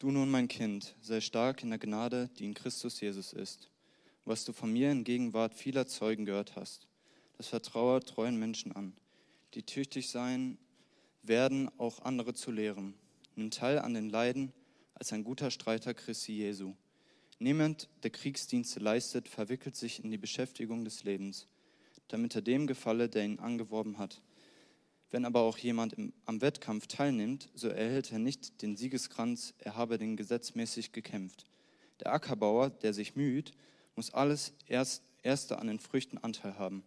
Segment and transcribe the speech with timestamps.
[0.00, 3.68] Du nun, mein Kind, sei stark in der Gnade, die in Christus Jesus ist.
[4.24, 6.88] Was du von mir in Gegenwart vieler Zeugen gehört hast,
[7.36, 8.94] das vertraue treuen Menschen an,
[9.52, 10.56] die tüchtig sein
[11.22, 12.94] werden, auch andere zu lehren.
[13.36, 14.54] Nimm teil an den Leiden
[14.94, 16.72] als ein guter Streiter Christi Jesu.
[17.38, 21.46] Niemand, der Kriegsdienste leistet, verwickelt sich in die Beschäftigung des Lebens,
[22.08, 24.22] damit er dem gefalle, der ihn angeworben hat.
[25.10, 29.76] Wenn aber auch jemand im, am Wettkampf teilnimmt, so erhält er nicht den Siegeskranz, er
[29.76, 31.46] habe den gesetzmäßig gekämpft.
[32.00, 33.52] Der Ackerbauer, der sich müht,
[33.96, 36.82] muss alles erst, Erste an den Früchten Anteil haben.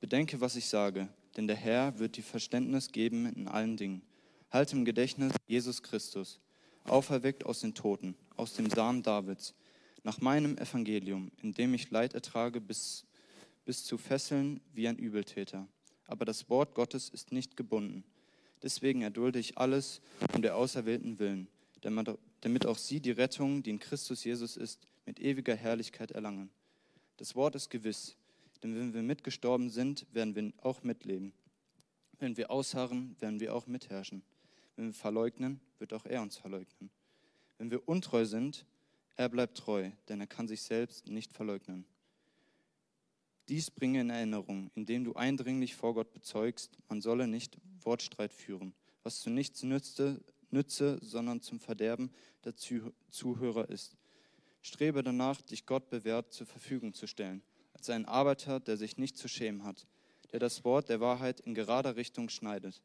[0.00, 4.02] Bedenke, was ich sage, denn der Herr wird dir Verständnis geben in allen Dingen.
[4.50, 6.40] Halte im Gedächtnis Jesus Christus,
[6.82, 9.54] auferweckt aus den Toten, aus dem Samen Davids,
[10.02, 13.04] nach meinem Evangelium, in dem ich Leid ertrage bis,
[13.64, 15.68] bis zu Fesseln wie ein Übeltäter.
[16.08, 18.02] Aber das Wort Gottes ist nicht gebunden.
[18.62, 20.00] Deswegen erdulde ich alles
[20.34, 21.46] um der Auserwählten willen,
[21.80, 26.50] damit auch sie die Rettung, die in Christus Jesus ist, mit ewiger Herrlichkeit erlangen.
[27.18, 28.16] Das Wort ist gewiss,
[28.62, 31.32] denn wenn wir mitgestorben sind, werden wir auch mitleben.
[32.18, 34.22] Wenn wir ausharren, werden wir auch mitherrschen.
[34.74, 36.90] Wenn wir verleugnen, wird auch er uns verleugnen.
[37.58, 38.66] Wenn wir untreu sind,
[39.16, 41.84] er bleibt treu, denn er kann sich selbst nicht verleugnen.
[43.48, 48.74] Dies bringe in Erinnerung, indem du eindringlich vor Gott bezeugst, man solle nicht Wortstreit führen,
[49.02, 52.10] was zu nichts nützte, nütze, sondern zum Verderben
[52.44, 53.96] der Zuhörer ist.
[54.60, 59.16] Strebe danach, dich Gott bewährt zur Verfügung zu stellen, als ein Arbeiter, der sich nicht
[59.16, 59.86] zu schämen hat,
[60.32, 62.82] der das Wort der Wahrheit in gerader Richtung schneidet.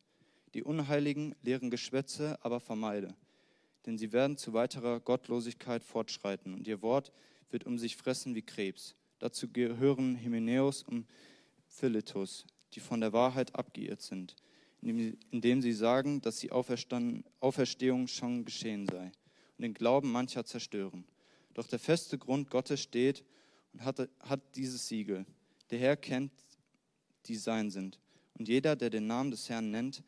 [0.54, 3.16] Die Unheiligen lehren Geschwätze aber vermeide,
[3.86, 7.12] denn sie werden zu weiterer Gottlosigkeit fortschreiten und ihr Wort
[7.50, 8.96] wird um sich fressen wie Krebs.
[9.20, 11.08] Dazu gehören Hymenäus und
[11.68, 14.36] Philetus, die von der Wahrheit abgeirrt sind,
[14.82, 19.12] indem sie sagen, dass die Auferstehung schon geschehen sei
[19.58, 21.06] und den Glauben mancher zerstören.
[21.54, 23.24] Doch der feste Grund Gottes steht
[23.74, 25.26] und hat, hat dieses Siegel.
[25.70, 26.32] Der Herr kennt,
[27.26, 28.00] die sein sind.
[28.38, 30.04] Und jeder, der den Namen des Herrn nennt,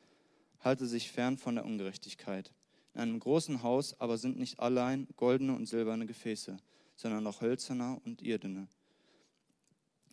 [0.60, 2.52] halte sich fern von der Ungerechtigkeit.
[2.94, 6.58] In einem großen Haus aber sind nicht allein goldene und silberne Gefäße,
[6.96, 8.68] sondern auch hölzerne und irdene.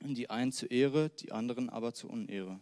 [0.04, 2.60] Die einen zu Ehre, die anderen aber zu Unehre.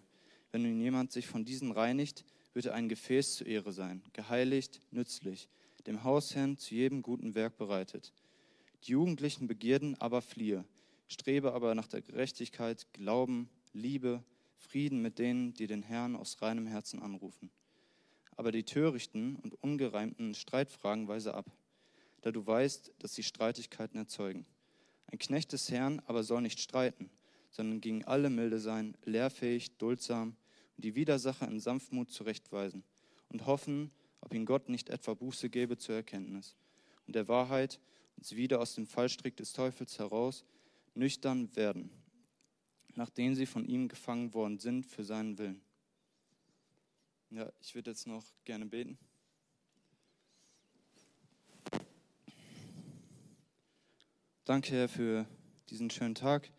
[0.52, 4.80] Wenn nun jemand sich von diesen reinigt, wird er ein Gefäß zu Ehre sein, geheiligt,
[4.90, 5.48] nützlich,
[5.86, 8.12] dem Hausherrn zu jedem guten Werk bereitet.
[8.84, 10.64] Die jugendlichen Begierden aber fliehe,
[11.08, 14.22] strebe aber nach der Gerechtigkeit, Glauben, Liebe,
[14.56, 17.50] Frieden mit denen, die den Herrn aus reinem Herzen anrufen.
[18.36, 21.50] Aber die törichten und ungereimten Streitfragen weise ab,
[22.20, 24.46] da du weißt, dass sie Streitigkeiten erzeugen.
[25.06, 27.10] Ein Knecht des Herrn aber soll nicht streiten,
[27.50, 30.36] sondern gegen alle milde sein, lehrfähig, duldsam
[30.76, 32.84] und die Widersacher in Sanftmut zurechtweisen
[33.28, 33.90] und hoffen,
[34.20, 36.56] ob ihn Gott nicht etwa Buße gebe zur Erkenntnis
[37.06, 37.80] und der Wahrheit
[38.16, 40.44] uns wieder aus dem Fallstrick des Teufels heraus
[40.94, 41.90] nüchtern werden,
[42.94, 45.62] nachdem sie von ihm gefangen worden sind für seinen Willen.
[47.30, 48.98] Ja, ich würde jetzt noch gerne beten.
[54.44, 55.26] Danke, Herr, für
[55.68, 56.50] diesen schönen Tag,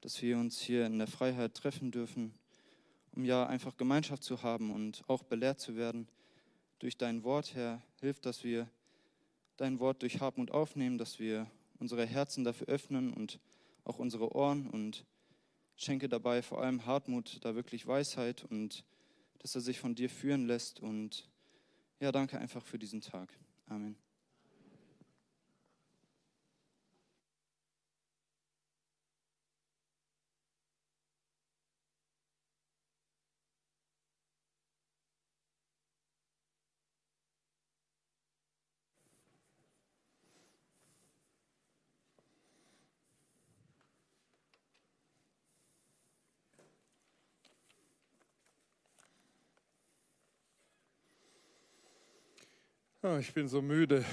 [0.00, 2.34] dass wir uns hier in der Freiheit treffen dürfen,
[3.12, 6.08] um ja einfach Gemeinschaft zu haben und auch belehrt zu werden.
[6.78, 8.68] Durch dein Wort, Herr, hilft, dass wir
[9.56, 13.38] dein Wort durch Hartmut aufnehmen, dass wir unsere Herzen dafür öffnen und
[13.84, 15.04] auch unsere Ohren und
[15.76, 18.84] schenke dabei vor allem Hartmut da wirklich Weisheit und
[19.38, 20.80] dass er sich von dir führen lässt.
[20.80, 21.28] Und
[21.98, 23.32] ja, danke einfach für diesen Tag.
[23.66, 23.96] Amen.
[53.02, 54.04] Oh, ich bin so müde.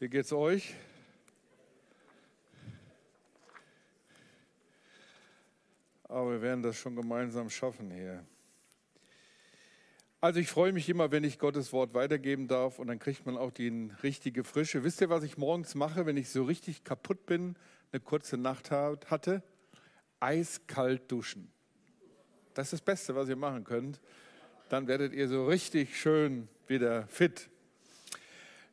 [0.00, 0.74] Wie geht's euch?
[6.08, 8.24] Aber wir werden das schon gemeinsam schaffen hier.
[10.20, 13.36] Also ich freue mich immer, wenn ich Gottes Wort weitergeben darf und dann kriegt man
[13.36, 14.82] auch die richtige Frische.
[14.82, 17.54] Wisst ihr, was ich morgens mache, wenn ich so richtig kaputt bin,
[17.92, 19.44] eine kurze Nacht hatte?
[20.18, 21.52] Eiskalt duschen.
[22.52, 24.00] Das ist das Beste, was ihr machen könnt
[24.74, 27.48] dann werdet ihr so richtig schön wieder fit.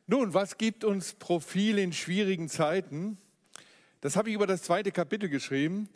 [0.08, 3.18] Nun, was gibt uns Profil in schwierigen Zeiten?
[4.00, 5.88] Das habe ich über das zweite Kapitel geschrieben.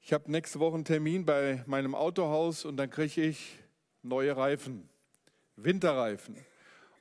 [0.00, 3.58] Ich habe nächste Woche einen Termin bei meinem Autohaus und dann kriege ich
[4.02, 4.88] neue Reifen,
[5.56, 6.34] Winterreifen.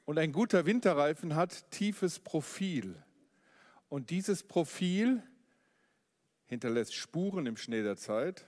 [0.04, 3.01] Und ein guter Winterreifen hat tiefes Profil.
[3.88, 5.24] Und dieses Profil
[6.47, 8.45] hinterlässt Spuren im Schnee der Zeit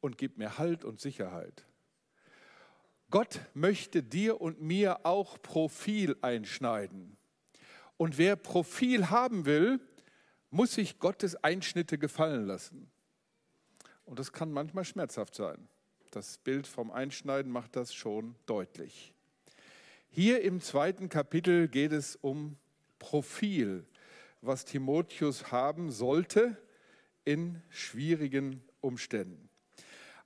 [0.00, 1.64] und gibt mir Halt und Sicherheit.
[3.14, 7.16] Gott möchte dir und mir auch Profil einschneiden.
[7.96, 9.78] Und wer Profil haben will,
[10.50, 12.90] muss sich Gottes Einschnitte gefallen lassen.
[14.04, 15.68] Und das kann manchmal schmerzhaft sein.
[16.10, 19.14] Das Bild vom Einschneiden macht das schon deutlich.
[20.10, 22.56] Hier im zweiten Kapitel geht es um
[22.98, 23.86] Profil,
[24.40, 26.60] was Timotheus haben sollte
[27.24, 29.48] in schwierigen Umständen.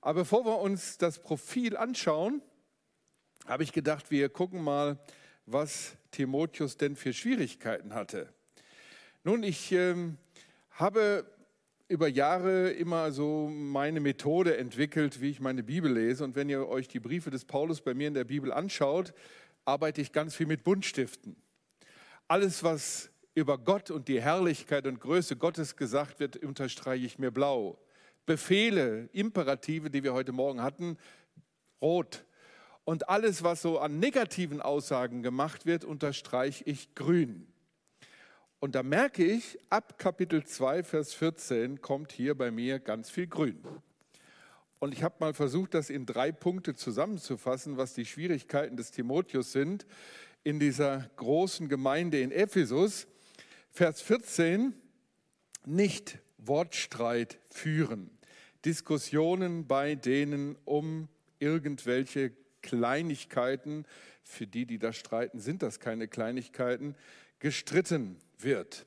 [0.01, 2.41] Aber bevor wir uns das Profil anschauen,
[3.49, 4.99] habe ich gedacht, wir gucken mal,
[5.47, 8.31] was Timotheus denn für Schwierigkeiten hatte.
[9.23, 10.17] Nun, ich ähm,
[10.69, 11.25] habe
[11.87, 16.23] über Jahre immer so meine Methode entwickelt, wie ich meine Bibel lese.
[16.23, 19.15] Und wenn ihr euch die Briefe des Paulus bei mir in der Bibel anschaut,
[19.65, 21.35] arbeite ich ganz viel mit Buntstiften.
[22.27, 27.31] Alles, was über Gott und die Herrlichkeit und Größe Gottes gesagt wird, unterstreiche ich mir
[27.31, 27.79] blau.
[28.27, 30.97] Befehle, Imperative, die wir heute Morgen hatten,
[31.81, 32.25] rot.
[32.89, 37.45] Und alles, was so an negativen Aussagen gemacht wird, unterstreiche ich grün.
[38.59, 43.27] Und da merke ich, ab Kapitel 2, Vers 14 kommt hier bei mir ganz viel
[43.27, 43.63] grün.
[44.79, 49.51] Und ich habe mal versucht, das in drei Punkte zusammenzufassen, was die Schwierigkeiten des Timotheus
[49.51, 49.85] sind
[50.43, 53.05] in dieser großen Gemeinde in Ephesus.
[53.69, 54.73] Vers 14,
[55.63, 58.09] nicht Wortstreit führen,
[58.65, 61.07] Diskussionen bei denen um
[61.37, 63.85] irgendwelche Kleinigkeiten,
[64.23, 66.95] für die, die da streiten, sind das keine Kleinigkeiten,
[67.39, 68.85] gestritten wird.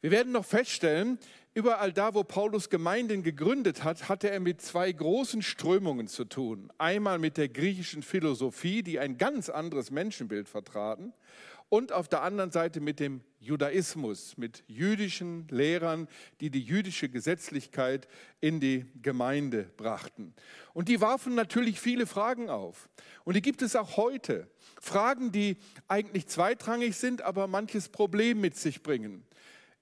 [0.00, 1.18] Wir werden noch feststellen,
[1.54, 6.70] überall da, wo Paulus Gemeinden gegründet hat, hatte er mit zwei großen Strömungen zu tun.
[6.76, 11.14] Einmal mit der griechischen Philosophie, die ein ganz anderes Menschenbild vertraten,
[11.74, 16.06] und auf der anderen Seite mit dem Judaismus, mit jüdischen Lehrern,
[16.40, 18.06] die die jüdische Gesetzlichkeit
[18.40, 20.34] in die Gemeinde brachten.
[20.72, 22.88] Und die warfen natürlich viele Fragen auf.
[23.24, 24.46] Und die gibt es auch heute.
[24.80, 25.56] Fragen, die
[25.88, 29.24] eigentlich zweitrangig sind, aber manches Problem mit sich bringen.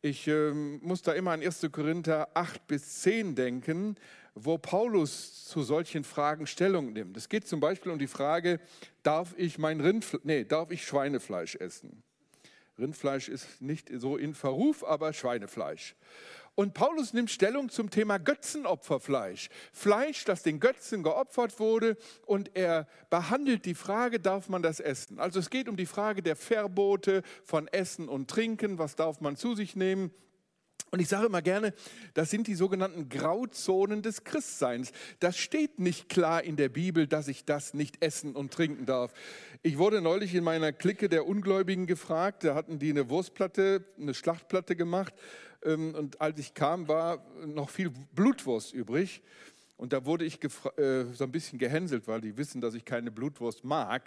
[0.01, 1.69] Ich äh, muss da immer an 1.
[1.73, 3.97] Korinther 8 bis 10 denken,
[4.35, 7.19] wo Paulus zu solchen Fragen Stellung nimmt.
[7.19, 8.61] Es geht zum Beispiel um die Frage,
[9.03, 12.03] darf ich mein Rindfle nee, darf ich Schweinefleisch essen?
[12.79, 15.95] Rindfleisch ist nicht so in Verruf, aber Schweinefleisch.
[16.55, 19.49] Und Paulus nimmt Stellung zum Thema Götzenopferfleisch.
[19.73, 21.97] Fleisch, das den Götzen geopfert wurde
[22.27, 25.19] und er behandelt die Frage, darf man das essen?
[25.19, 29.37] Also es geht um die Frage der Verbote von Essen und Trinken, was darf man
[29.37, 30.11] zu sich nehmen?
[30.95, 31.73] Und ich sage immer gerne,
[32.13, 34.93] das sind die sogenannten Grauzonen des Christseins.
[35.21, 39.15] Das steht nicht klar in der Bibel, dass ich das nicht essen und trinken darf.
[39.63, 44.13] Ich wurde neulich in meiner Clique der Ungläubigen gefragt, da hatten die eine Wurstplatte, eine
[44.13, 45.15] Schlachtplatte gemacht
[45.65, 49.23] ähm, und als ich kam, war noch viel Blutwurst übrig.
[49.79, 53.11] Und da wurde ich äh, so ein bisschen gehänselt, weil die wissen, dass ich keine
[53.11, 54.03] Blutwurst mag.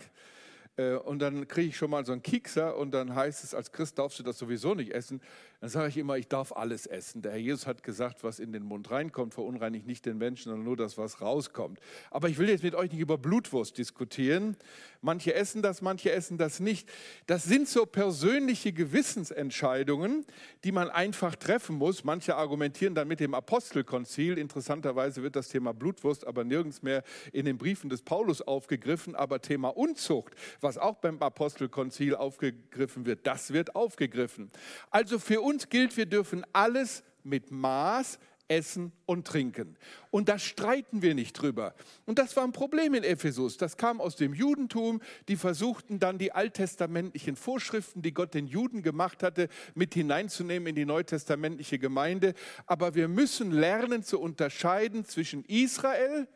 [0.77, 3.72] Äh, und dann kriege ich schon mal so einen Kiekser und dann heißt es, als
[3.72, 5.22] Christ darfst du das sowieso nicht essen.
[5.62, 7.22] Dann sage ich immer, ich darf alles essen.
[7.22, 10.66] Der Herr Jesus hat gesagt, was in den Mund reinkommt, verunreinigt nicht den Menschen, sondern
[10.66, 11.80] nur das, was rauskommt.
[12.12, 14.57] Aber ich will jetzt mit euch nicht über Blutwurst diskutieren.
[15.01, 16.89] Manche essen das, manche essen das nicht.
[17.25, 20.25] Das sind so persönliche Gewissensentscheidungen,
[20.63, 22.03] die man einfach treffen muss.
[22.03, 24.38] Manche argumentieren dann mit dem Apostelkonzil.
[24.38, 29.15] Interessanterweise wird das Thema Blutwurst aber nirgends mehr in den Briefen des Paulus aufgegriffen.
[29.15, 34.50] Aber Thema Unzucht, was auch beim Apostelkonzil aufgegriffen wird, das wird aufgegriffen.
[34.89, 39.77] Also für uns gilt, wir dürfen alles mit Maß essen und trinken.
[40.12, 41.74] Und da streiten wir nicht drüber.
[42.05, 43.57] Und das war ein Problem in Ephesus.
[43.57, 45.01] Das kam aus dem Judentum.
[45.27, 50.75] Die versuchten dann die alttestamentlichen Vorschriften, die Gott den Juden gemacht hatte, mit hineinzunehmen in
[50.75, 52.34] die neutestamentliche Gemeinde.
[52.65, 56.27] Aber wir müssen lernen zu unterscheiden zwischen Israel,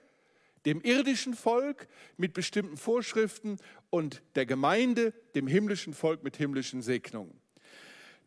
[0.66, 1.88] dem irdischen Volk
[2.18, 3.58] mit bestimmten Vorschriften
[3.90, 7.40] und der Gemeinde, dem himmlischen Volk mit himmlischen Segnungen.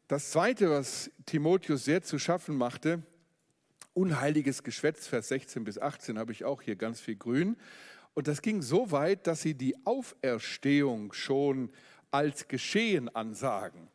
[0.08, 3.02] Das Zweite, was Timotheus sehr zu schaffen machte,
[3.94, 7.56] unheiliges Geschwätz, Vers 16 bis 18 habe ich auch hier ganz viel grün.
[8.14, 11.70] Und das ging so weit, dass sie die Auferstehung schon
[12.10, 13.88] als geschehen ansagen.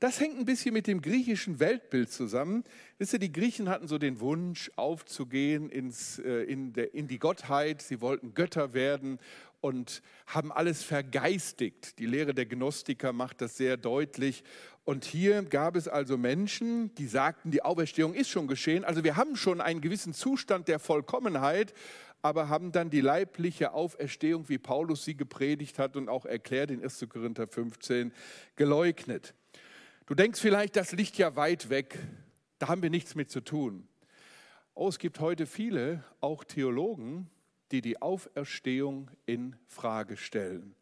[0.00, 2.62] Das hängt ein bisschen mit dem griechischen Weltbild zusammen.
[2.98, 7.18] Wisst ihr, die Griechen hatten so den Wunsch, aufzugehen ins, äh, in, der, in die
[7.18, 7.82] Gottheit.
[7.82, 9.18] Sie wollten Götter werden
[9.60, 11.98] und haben alles vergeistigt.
[11.98, 14.44] Die Lehre der Gnostiker macht das sehr deutlich.
[14.84, 18.84] Und hier gab es also Menschen, die sagten, die Auferstehung ist schon geschehen.
[18.84, 21.74] Also wir haben schon einen gewissen Zustand der Vollkommenheit,
[22.22, 26.82] aber haben dann die leibliche Auferstehung, wie Paulus sie gepredigt hat und auch erklärt in
[26.82, 27.04] 1.
[27.08, 28.12] Korinther 15,
[28.54, 29.34] geleugnet.
[30.08, 31.98] Du denkst vielleicht, das liegt ja weit weg,
[32.58, 33.86] da haben wir nichts mit zu tun.
[34.72, 37.28] Oh, es gibt heute viele, auch Theologen,
[37.72, 40.74] die die Auferstehung in Frage stellen.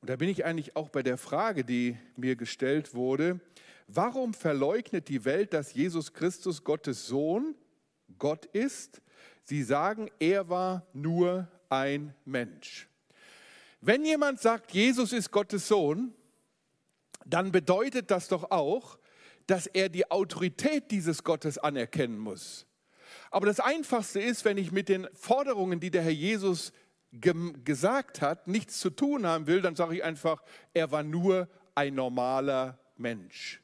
[0.00, 3.38] Und da bin ich eigentlich auch bei der Frage, die mir gestellt wurde,
[3.86, 7.54] warum verleugnet die Welt, dass Jesus Christus Gottes Sohn
[8.18, 9.00] Gott ist?
[9.44, 12.88] Sie sagen, er war nur ein Mensch.
[13.80, 16.12] Wenn jemand sagt, Jesus ist Gottes Sohn,
[17.26, 18.98] dann bedeutet das doch auch,
[19.46, 22.66] dass er die Autorität dieses Gottes anerkennen muss.
[23.30, 26.72] Aber das Einfachste ist, wenn ich mit den Forderungen, die der Herr Jesus
[27.12, 30.42] gesagt hat, nichts zu tun haben will, dann sage ich einfach,
[30.74, 33.62] er war nur ein normaler Mensch.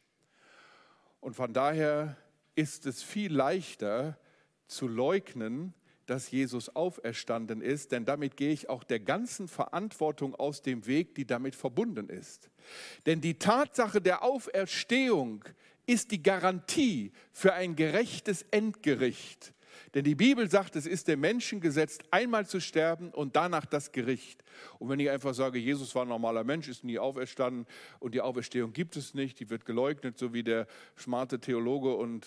[1.20, 2.16] Und von daher
[2.54, 4.18] ist es viel leichter
[4.66, 5.74] zu leugnen,
[6.06, 11.14] dass Jesus auferstanden ist, denn damit gehe ich auch der ganzen Verantwortung aus dem Weg,
[11.14, 12.50] die damit verbunden ist.
[13.06, 15.44] Denn die Tatsache der Auferstehung
[15.86, 19.54] ist die Garantie für ein gerechtes Endgericht.
[19.94, 23.92] Denn die Bibel sagt, es ist dem Menschen gesetzt, einmal zu sterben und danach das
[23.92, 24.42] Gericht.
[24.78, 27.66] Und wenn ich einfach sage, Jesus war ein normaler Mensch, ist nie auferstanden
[27.98, 30.66] und die Auferstehung gibt es nicht, die wird geleugnet, so wie der
[30.96, 32.26] smarte Theologe und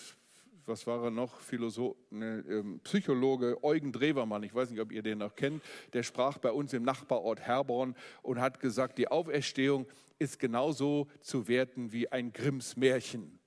[0.67, 5.01] was war er noch, Philosoph, ne, ähm, Psychologe Eugen Drewermann, ich weiß nicht, ob ihr
[5.01, 9.87] den noch kennt, der sprach bei uns im Nachbarort Herborn und hat gesagt, die Auferstehung
[10.19, 13.39] ist genauso zu werten wie ein Grimms Märchen.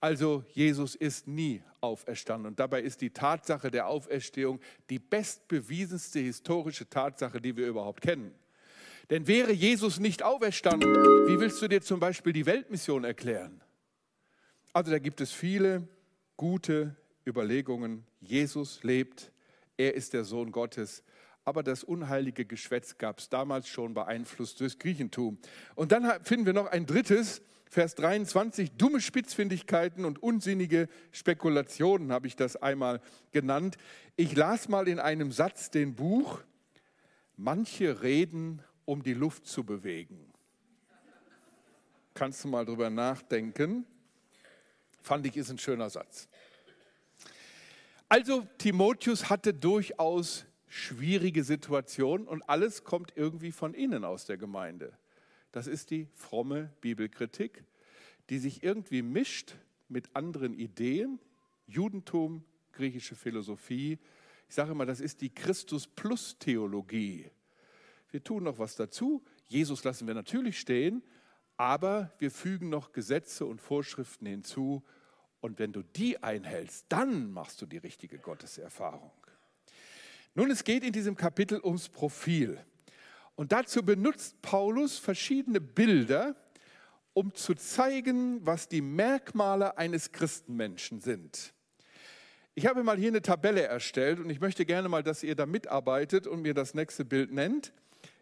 [0.00, 2.46] Also Jesus ist nie auferstanden.
[2.46, 8.34] Und dabei ist die Tatsache der Auferstehung die bestbewiesenste historische Tatsache, die wir überhaupt kennen.
[9.10, 10.88] Denn wäre Jesus nicht auferstanden,
[11.26, 13.60] wie willst du dir zum Beispiel die Weltmission erklären?
[14.72, 15.86] Also da gibt es viele
[16.40, 18.06] gute Überlegungen.
[18.22, 19.30] Jesus lebt,
[19.76, 21.04] er ist der Sohn Gottes.
[21.44, 25.36] Aber das unheilige Geschwätz gab es damals schon beeinflusst durchs Griechentum.
[25.74, 32.26] Und dann finden wir noch ein drittes, Vers 23, dumme Spitzfindigkeiten und unsinnige Spekulationen habe
[32.26, 33.76] ich das einmal genannt.
[34.16, 36.40] Ich las mal in einem Satz den Buch,
[37.36, 40.32] manche reden, um die Luft zu bewegen.
[42.14, 43.84] Kannst du mal drüber nachdenken?
[45.02, 46.28] Fand ich, ist ein schöner Satz.
[48.08, 54.92] Also Timotheus hatte durchaus schwierige Situationen und alles kommt irgendwie von innen aus der Gemeinde.
[55.52, 57.64] Das ist die fromme Bibelkritik,
[58.28, 59.54] die sich irgendwie mischt
[59.88, 61.18] mit anderen Ideen,
[61.66, 63.98] Judentum, griechische Philosophie.
[64.48, 67.30] Ich sage immer, das ist die Christus-Plus-Theologie.
[68.10, 69.22] Wir tun noch was dazu.
[69.48, 71.02] Jesus lassen wir natürlich stehen,
[71.60, 74.82] aber wir fügen noch Gesetze und Vorschriften hinzu.
[75.42, 79.12] Und wenn du die einhältst, dann machst du die richtige Gotteserfahrung.
[80.34, 82.58] Nun, es geht in diesem Kapitel ums Profil.
[83.34, 86.34] Und dazu benutzt Paulus verschiedene Bilder,
[87.12, 91.52] um zu zeigen, was die Merkmale eines Christenmenschen sind.
[92.54, 95.44] Ich habe mal hier eine Tabelle erstellt und ich möchte gerne mal, dass ihr da
[95.44, 97.74] mitarbeitet und mir das nächste Bild nennt.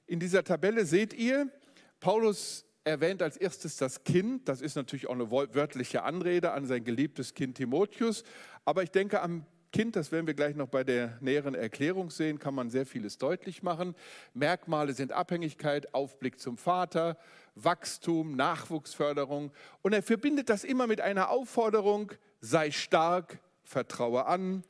[0.09, 1.53] In dieser Tabelle seht ihr,
[2.01, 4.49] Paulus erwähnt als erstes das Kind.
[4.49, 8.25] Das ist natürlich auch eine wörtliche Anrede an sein geliebtes Kind Timotheus.
[8.65, 12.39] Aber ich denke, am Kind, das werden wir gleich noch bei der näheren Erklärung sehen,
[12.39, 13.95] kann man sehr vieles deutlich machen.
[14.33, 17.19] Merkmale sind Abhängigkeit, Aufblick zum Vater,
[17.55, 19.53] Wachstum, Nachwuchsförderung.
[19.83, 24.65] Und er verbindet das immer mit einer Aufforderung, sei stark, vertraue an,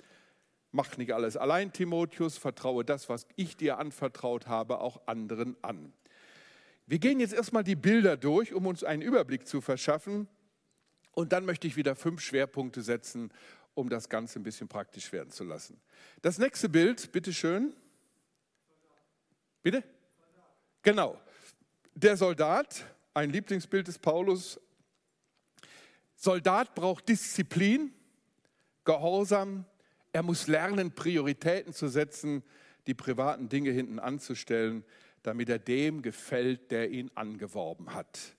[0.72, 5.92] mach nicht alles allein, Timotheus, vertraue das, was ich dir anvertraut habe, auch anderen an.
[6.88, 10.26] Wir gehen jetzt erstmal die Bilder durch, um uns einen Überblick zu verschaffen.
[11.12, 13.30] Und dann möchte ich wieder fünf Schwerpunkte setzen
[13.78, 15.80] um das Ganze ein bisschen praktisch werden zu lassen.
[16.21, 17.73] Das nächste Bild, bitteschön.
[19.62, 19.85] Bitte?
[20.83, 21.21] Genau.
[21.95, 24.61] Der Soldat, ein Lieblingsbild des Paulus.
[26.16, 27.95] Soldat braucht Disziplin,
[28.85, 29.64] Gehorsam.
[30.12, 32.42] Er muss lernen, Prioritäten zu setzen,
[32.88, 34.85] die privaten Dinge hinten anzustellen,
[35.22, 38.37] damit er dem gefällt, der ihn angeworben hat.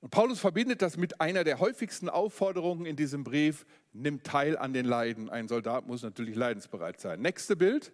[0.00, 4.72] Und Paulus verbindet das mit einer der häufigsten Aufforderungen in diesem Brief, nimm teil an
[4.72, 5.30] den Leiden.
[5.30, 7.20] Ein Soldat muss natürlich leidensbereit sein.
[7.20, 7.92] Nächste Bild.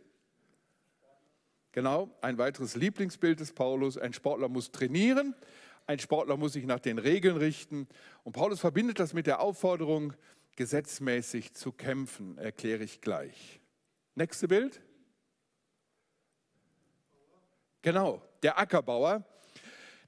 [1.73, 3.99] Genau, ein weiteres Lieblingsbild des Paulus.
[3.99, 5.35] Ein Sportler muss trainieren,
[5.87, 7.87] ein Sportler muss sich nach den Regeln richten.
[8.25, 10.15] Und Paulus verbindet das mit der Aufforderung,
[10.57, 13.61] gesetzmäßig zu kämpfen, erkläre ich gleich.
[14.15, 14.81] Nächste Bild.
[17.83, 19.25] Genau, der Ackerbauer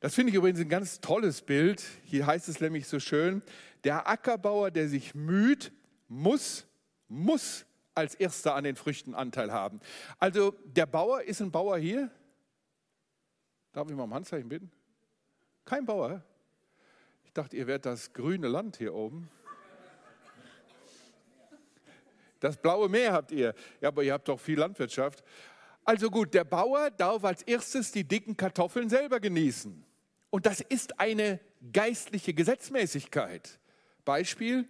[0.00, 1.84] das finde ich übrigens ein ganz tolles Bild.
[2.04, 3.42] Hier heißt es nämlich so schön,
[3.84, 5.72] der Ackerbauer, der sich müht,
[6.08, 6.66] muss,
[7.06, 9.78] muss als erster an den Früchten Anteil haben.
[10.18, 12.10] Also der Bauer, ist ein Bauer hier?
[13.72, 14.72] Darf ich mal um Handzeichen bitten?
[15.66, 16.24] Kein Bauer.
[17.24, 19.28] Ich dachte, ihr wärt das grüne Land hier oben.
[22.40, 23.54] Das blaue Meer habt ihr.
[23.82, 25.22] Ja, aber ihr habt doch viel Landwirtschaft.
[25.90, 29.84] Also gut, der Bauer darf als erstes die dicken Kartoffeln selber genießen.
[30.30, 31.40] Und das ist eine
[31.72, 33.58] geistliche Gesetzmäßigkeit.
[34.04, 34.68] Beispiel,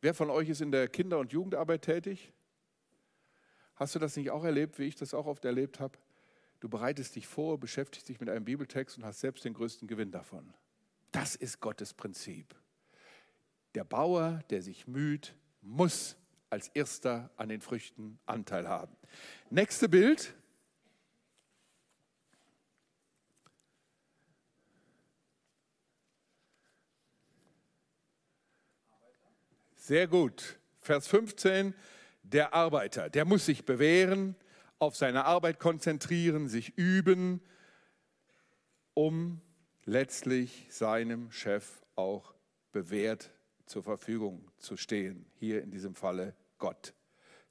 [0.00, 2.32] wer von euch ist in der Kinder- und Jugendarbeit tätig?
[3.76, 5.98] Hast du das nicht auch erlebt, wie ich das auch oft erlebt habe?
[6.60, 10.12] Du bereitest dich vor, beschäftigst dich mit einem Bibeltext und hast selbst den größten Gewinn
[10.12, 10.54] davon.
[11.12, 12.54] Das ist Gottes Prinzip.
[13.74, 16.16] Der Bauer, der sich müht, muss
[16.48, 18.96] als erster an den Früchten Anteil haben.
[19.50, 20.34] Nächste Bild.
[29.86, 30.58] Sehr gut.
[30.80, 31.74] Vers 15,
[32.22, 34.34] der Arbeiter, der muss sich bewähren,
[34.78, 37.42] auf seine Arbeit konzentrieren, sich üben,
[38.94, 39.42] um
[39.84, 42.32] letztlich seinem Chef auch
[42.72, 43.30] bewährt
[43.66, 45.26] zur Verfügung zu stehen.
[45.34, 46.94] Hier in diesem Falle Gott.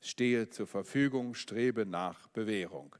[0.01, 2.95] Stehe zur Verfügung, strebe nach Bewährung.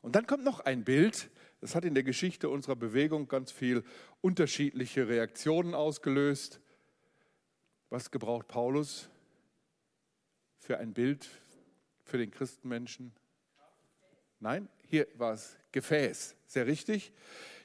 [0.00, 1.28] Und dann kommt noch ein Bild,
[1.60, 3.84] das hat in der Geschichte unserer Bewegung ganz viel
[4.22, 6.62] unterschiedliche Reaktionen ausgelöst.
[7.92, 9.10] Was gebraucht Paulus
[10.60, 11.28] für ein Bild
[12.04, 13.12] für den Christenmenschen?
[14.40, 17.12] Nein, hier war es Gefäß, sehr richtig.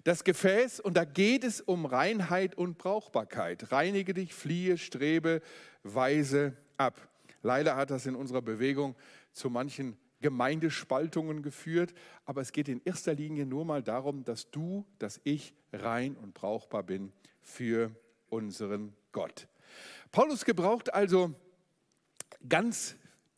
[0.04, 3.72] Das Gefäß, und da geht es um Reinheit und Brauchbarkeit.
[3.72, 5.42] Reinige dich, fliehe, strebe,
[5.84, 7.08] weise ab.
[7.42, 8.98] Leider hat das in unserer Bewegung
[9.32, 11.94] zu manchen Gemeindespaltungen geführt,
[12.26, 16.34] aber es geht in erster Linie nur mal darum, dass du, dass ich rein und
[16.34, 17.96] brauchbar bin für
[18.28, 19.48] unseren Gott.
[20.12, 21.34] Paulus gebraucht also
[22.48, 22.96] ganz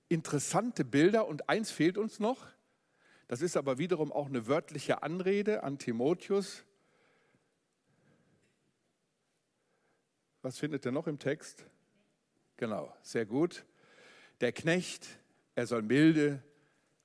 [0.08, 2.48] interessante Bilder und eins fehlt uns noch.
[3.28, 6.64] Das ist aber wiederum auch eine wörtliche Anrede an Timotheus.
[10.42, 11.66] Was findet ihr noch im Text?
[12.58, 13.66] Genau, sehr gut.
[14.42, 15.08] Der Knecht,
[15.56, 16.42] er soll milde,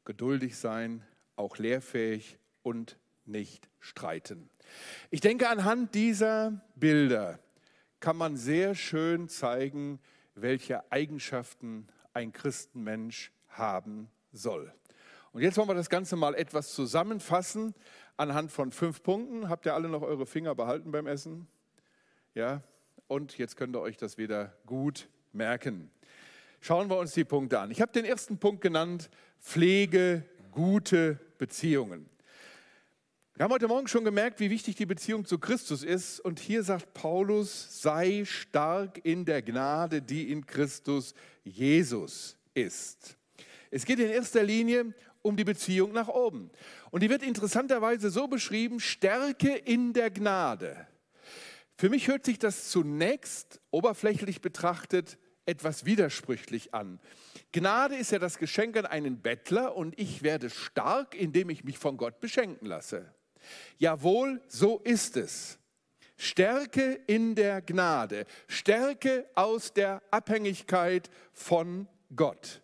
[0.05, 1.05] geduldig sein,
[1.37, 4.48] auch lehrfähig und nicht streiten.
[5.11, 7.38] Ich denke, anhand dieser Bilder
[8.05, 9.99] kann man sehr schön zeigen,
[10.35, 14.71] welche Eigenschaften ein Christenmensch haben soll.
[15.33, 17.75] Und jetzt wollen wir das Ganze mal etwas zusammenfassen
[18.19, 19.49] anhand von fünf Punkten.
[19.49, 21.49] Habt ihr alle noch eure Finger behalten beim Essen?
[22.35, 22.62] Ja,
[23.07, 25.90] und jetzt könnt ihr euch das wieder gut merken.
[26.61, 27.71] Schauen wir uns die Punkte an.
[27.71, 29.09] Ich habe den ersten Punkt genannt,
[29.40, 32.11] Pflege gute Beziehungen.
[33.37, 36.20] Wir haben heute Morgen schon gemerkt, wie wichtig die Beziehung zu Christus ist.
[36.20, 43.16] Und hier sagt Paulus, sei stark in der Gnade, die in Christus Jesus ist.
[43.73, 46.49] Es geht in erster Linie um die Beziehung nach oben.
[46.92, 50.87] Und die wird interessanterweise so beschrieben, Stärke in der Gnade.
[51.77, 57.01] Für mich hört sich das zunächst oberflächlich betrachtet etwas widersprüchlich an.
[57.51, 61.79] Gnade ist ja das Geschenk an einen Bettler und ich werde stark, indem ich mich
[61.79, 63.12] von Gott beschenken lasse.
[63.78, 65.59] Jawohl, so ist es.
[66.16, 72.62] Stärke in der Gnade, Stärke aus der Abhängigkeit von Gott.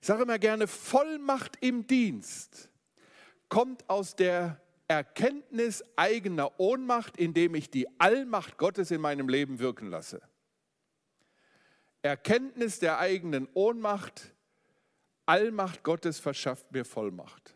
[0.00, 2.70] Ich sage immer gerne, Vollmacht im Dienst
[3.48, 9.88] kommt aus der Erkenntnis eigener Ohnmacht, indem ich die Allmacht Gottes in meinem Leben wirken
[9.88, 10.22] lasse.
[12.02, 14.32] Erkenntnis der eigenen Ohnmacht,
[15.26, 17.55] Allmacht Gottes verschafft mir Vollmacht.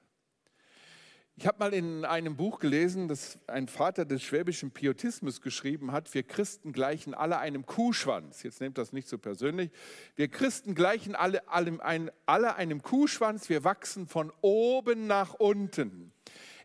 [1.41, 6.13] Ich habe mal in einem Buch gelesen, das ein Vater des schwäbischen Pietismus geschrieben hat,
[6.13, 8.43] wir Christen gleichen alle einem Kuhschwanz.
[8.43, 9.71] Jetzt nehmt das nicht so persönlich.
[10.17, 13.49] Wir Christen gleichen alle, alle, alle einem Kuhschwanz.
[13.49, 16.13] Wir wachsen von oben nach unten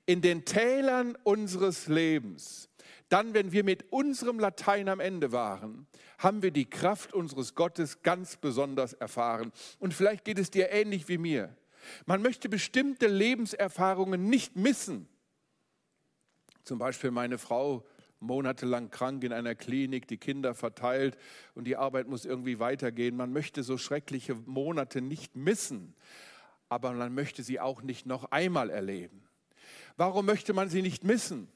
[0.05, 2.67] in den Tälern unseres Lebens.
[3.07, 8.01] Dann, wenn wir mit unserem Latein am Ende waren, haben wir die Kraft unseres Gottes
[8.01, 9.53] ganz besonders erfahren.
[9.79, 11.55] Und vielleicht geht es dir ähnlich wie mir.
[12.05, 15.07] Man möchte bestimmte Lebenserfahrungen nicht missen.
[16.63, 17.85] Zum Beispiel meine Frau
[18.19, 21.17] monatelang krank in einer Klinik, die Kinder verteilt
[21.53, 23.15] und die Arbeit muss irgendwie weitergehen.
[23.15, 25.95] Man möchte so schreckliche Monate nicht missen,
[26.69, 29.23] aber man möchte sie auch nicht noch einmal erleben.
[29.97, 31.47] Warum möchte man sie nicht missen?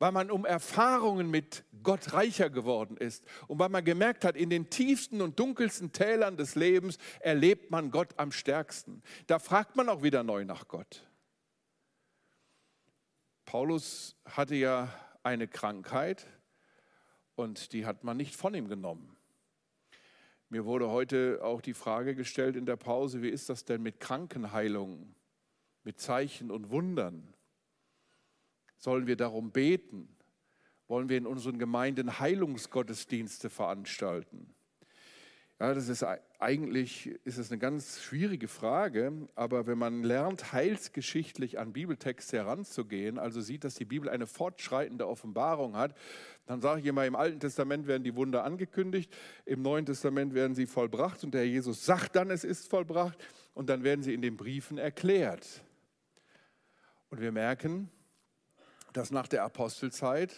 [0.00, 4.50] Weil man um Erfahrungen mit Gott reicher geworden ist und weil man gemerkt hat, in
[4.50, 9.02] den tiefsten und dunkelsten Tälern des Lebens erlebt man Gott am stärksten.
[9.28, 11.06] Da fragt man auch wieder neu nach Gott.
[13.44, 14.88] Paulus hatte ja
[15.22, 16.26] eine Krankheit
[17.34, 19.16] und die hat man nicht von ihm genommen.
[20.48, 24.00] Mir wurde heute auch die Frage gestellt in der Pause, wie ist das denn mit
[24.00, 25.14] Krankenheilung,
[25.84, 27.34] mit Zeichen und Wundern?
[28.80, 30.08] Sollen wir darum beten?
[30.88, 34.52] Wollen wir in unseren Gemeinden Heilungsgottesdienste veranstalten?
[35.60, 36.02] Ja, das ist
[36.38, 43.18] eigentlich ist es eine ganz schwierige Frage, aber wenn man lernt, heilsgeschichtlich an Bibeltexte heranzugehen,
[43.18, 45.94] also sieht, dass die Bibel eine fortschreitende Offenbarung hat,
[46.46, 49.14] dann sage ich immer, im Alten Testament werden die Wunder angekündigt,
[49.44, 53.18] im Neuen Testament werden sie vollbracht und der Herr Jesus sagt dann, es ist vollbracht
[53.52, 55.46] und dann werden sie in den Briefen erklärt.
[57.10, 57.90] Und wir merken,
[58.92, 60.34] dass nach der Apostelzeit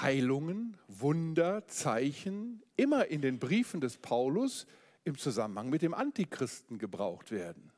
[0.00, 4.66] Heilungen, Wunder, Zeichen immer in den Briefen des Paulus
[5.04, 7.70] im Zusammenhang mit dem Antichristen gebraucht werden.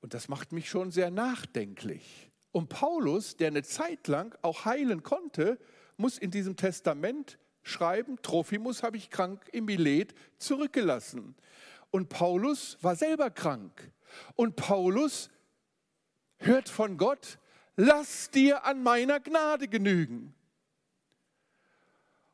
[0.00, 2.30] Und das macht mich schon sehr nachdenklich.
[2.50, 5.58] Und Paulus, der eine Zeit lang auch heilen konnte,
[5.96, 11.34] muss in diesem Testament schreiben, Trophimus habe ich krank im Milet zurückgelassen.
[11.90, 13.92] Und Paulus war selber krank.
[14.34, 15.30] Und Paulus
[16.38, 17.38] hört von Gott,
[17.82, 20.34] lass dir an meiner Gnade genügen.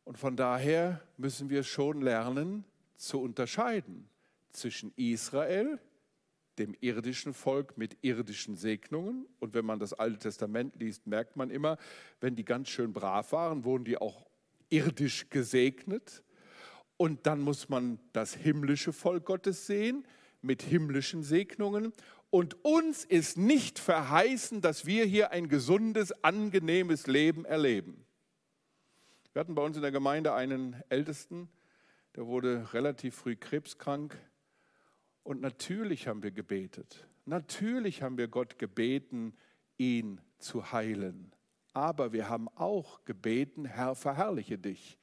[0.04, 2.64] Und von daher müssen wir schon lernen
[2.96, 4.08] zu unterscheiden
[4.52, 5.78] zwischen Israel,
[6.58, 9.26] dem irdischen Volk mit irdischen Segnungen.
[9.38, 11.78] Und wenn man das Alte Testament liest, merkt man immer,
[12.20, 14.26] wenn die ganz schön brav waren, wurden die auch
[14.68, 16.22] irdisch gesegnet.
[16.98, 20.04] Und dann muss man das himmlische Volk Gottes sehen
[20.42, 21.92] mit himmlischen Segnungen.
[22.30, 28.04] Und uns ist nicht verheißen, dass wir hier ein gesundes, angenehmes Leben erleben.
[29.32, 31.48] Wir hatten bei uns in der Gemeinde einen Ältesten,
[32.16, 34.18] der wurde relativ früh krebskrank.
[35.22, 37.06] Und natürlich haben wir gebetet.
[37.24, 39.34] Natürlich haben wir Gott gebeten,
[39.76, 41.32] ihn zu heilen.
[41.72, 44.98] Aber wir haben auch gebeten, Herr, verherrliche dich.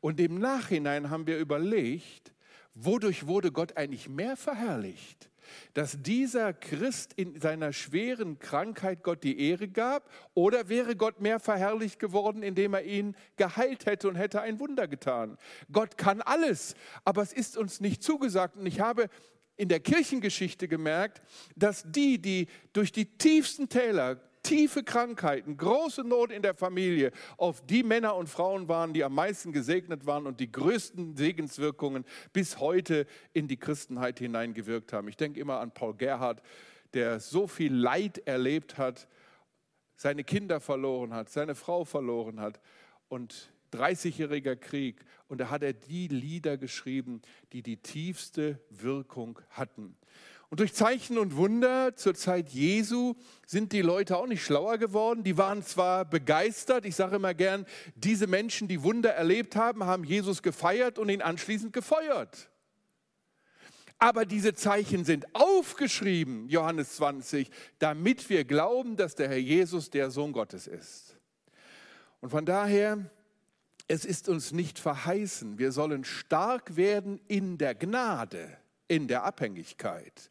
[0.00, 2.34] Und im Nachhinein haben wir überlegt,
[2.74, 5.30] wodurch wurde Gott eigentlich mehr verherrlicht?
[5.74, 10.10] Dass dieser Christ in seiner schweren Krankheit Gott die Ehre gab?
[10.34, 14.88] Oder wäre Gott mehr verherrlicht geworden, indem er ihn geheilt hätte und hätte ein Wunder
[14.88, 15.38] getan?
[15.72, 18.56] Gott kann alles, aber es ist uns nicht zugesagt.
[18.56, 19.08] Und ich habe
[19.56, 21.20] in der Kirchengeschichte gemerkt,
[21.56, 27.64] dass die, die durch die tiefsten Täler tiefe Krankheiten, große Not in der Familie auf
[27.64, 32.58] die Männer und Frauen waren, die am meisten gesegnet waren und die größten Segenswirkungen bis
[32.58, 35.08] heute in die Christenheit hineingewirkt haben.
[35.08, 36.42] Ich denke immer an Paul Gerhard,
[36.94, 39.08] der so viel Leid erlebt hat,
[39.94, 42.60] seine Kinder verloren hat, seine Frau verloren hat
[43.08, 45.04] und 30-jähriger Krieg.
[45.26, 47.20] Und da hat er die Lieder geschrieben,
[47.52, 49.96] die die tiefste Wirkung hatten.
[50.50, 53.14] Und durch Zeichen und Wunder zur Zeit Jesu
[53.46, 55.22] sind die Leute auch nicht schlauer geworden.
[55.22, 60.04] Die waren zwar begeistert, ich sage immer gern, diese Menschen, die Wunder erlebt haben, haben
[60.04, 62.48] Jesus gefeiert und ihn anschließend gefeuert.
[63.98, 70.10] Aber diese Zeichen sind aufgeschrieben, Johannes 20, damit wir glauben, dass der Herr Jesus der
[70.10, 71.18] Sohn Gottes ist.
[72.20, 73.10] Und von daher,
[73.86, 78.56] es ist uns nicht verheißen, wir sollen stark werden in der Gnade,
[78.86, 80.30] in der Abhängigkeit.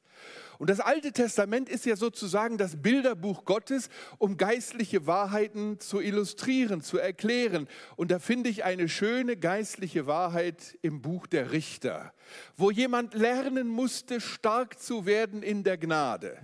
[0.59, 6.81] Und das Alte Testament ist ja sozusagen das Bilderbuch Gottes, um geistliche Wahrheiten zu illustrieren,
[6.81, 7.67] zu erklären.
[7.95, 12.13] Und da finde ich eine schöne geistliche Wahrheit im Buch der Richter,
[12.55, 16.37] wo jemand lernen musste, stark zu werden in der Gnade.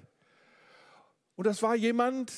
[1.35, 2.31] Und das war jemand,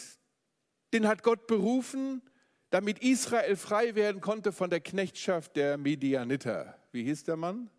[0.94, 2.22] den hat Gott berufen,
[2.70, 6.78] damit Israel frei werden konnte von der Knechtschaft der Medianiter.
[6.92, 7.70] Wie hieß der Mann?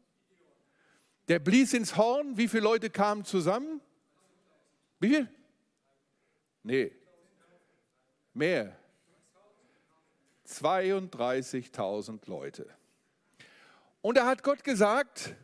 [1.29, 2.37] Der blies ins Horn.
[2.37, 3.81] Wie viele Leute kamen zusammen?
[5.01, 5.29] Wie viel?
[6.63, 6.93] Nee.
[8.35, 8.77] Mehr.
[10.47, 12.67] 32.000 Leute.
[14.01, 15.35] Und da hat Gott gesagt,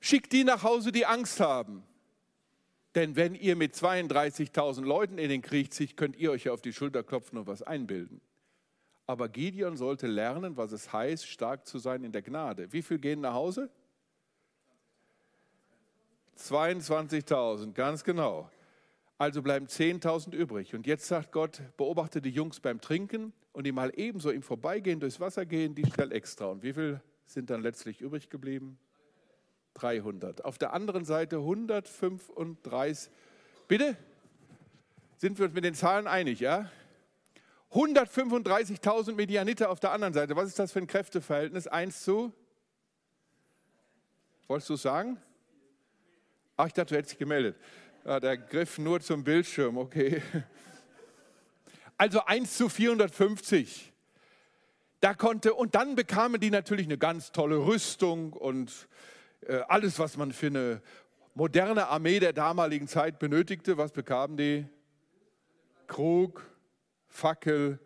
[0.00, 1.84] schickt die nach Hause, die Angst haben.
[2.94, 6.60] Denn wenn ihr mit 32.000 Leuten in den Krieg zieht, könnt ihr euch ja auf
[6.60, 8.20] die Schulter klopfen und was einbilden.
[9.06, 12.72] Aber Gideon sollte lernen, was es heißt, stark zu sein in der Gnade.
[12.72, 13.70] Wie viele gehen nach Hause?
[16.36, 18.50] 22.000, ganz genau.
[19.20, 20.74] Also bleiben 10.000 übrig.
[20.74, 24.98] Und jetzt sagt Gott, beobachte die Jungs beim Trinken und die mal ebenso im Vorbeigehen
[24.98, 26.46] durchs Wasser gehen, die stell extra.
[26.46, 28.78] Und wie viel sind dann letztlich übrig geblieben?
[29.74, 30.42] 300.
[30.46, 33.12] Auf der anderen Seite 135.
[33.68, 33.94] Bitte?
[35.18, 36.70] Sind wir uns mit den Zahlen einig, ja?
[37.72, 40.34] 135.000 Medianiter auf der anderen Seite.
[40.34, 41.66] Was ist das für ein Kräfteverhältnis?
[41.66, 42.32] Eins zu?
[44.46, 45.18] Wolltest du sagen?
[46.56, 47.56] Ach, ich dachte, du hättest dich gemeldet.
[48.04, 50.22] Ja, der griff nur zum Bildschirm, okay.
[51.98, 53.92] Also 1 zu 450.
[55.00, 58.88] Da konnte, und dann bekamen die natürlich eine ganz tolle Rüstung und
[59.42, 60.82] äh, alles, was man für eine
[61.34, 63.76] moderne Armee der damaligen Zeit benötigte.
[63.76, 64.66] Was bekamen die?
[65.86, 66.42] Krug,
[67.06, 67.78] Fackel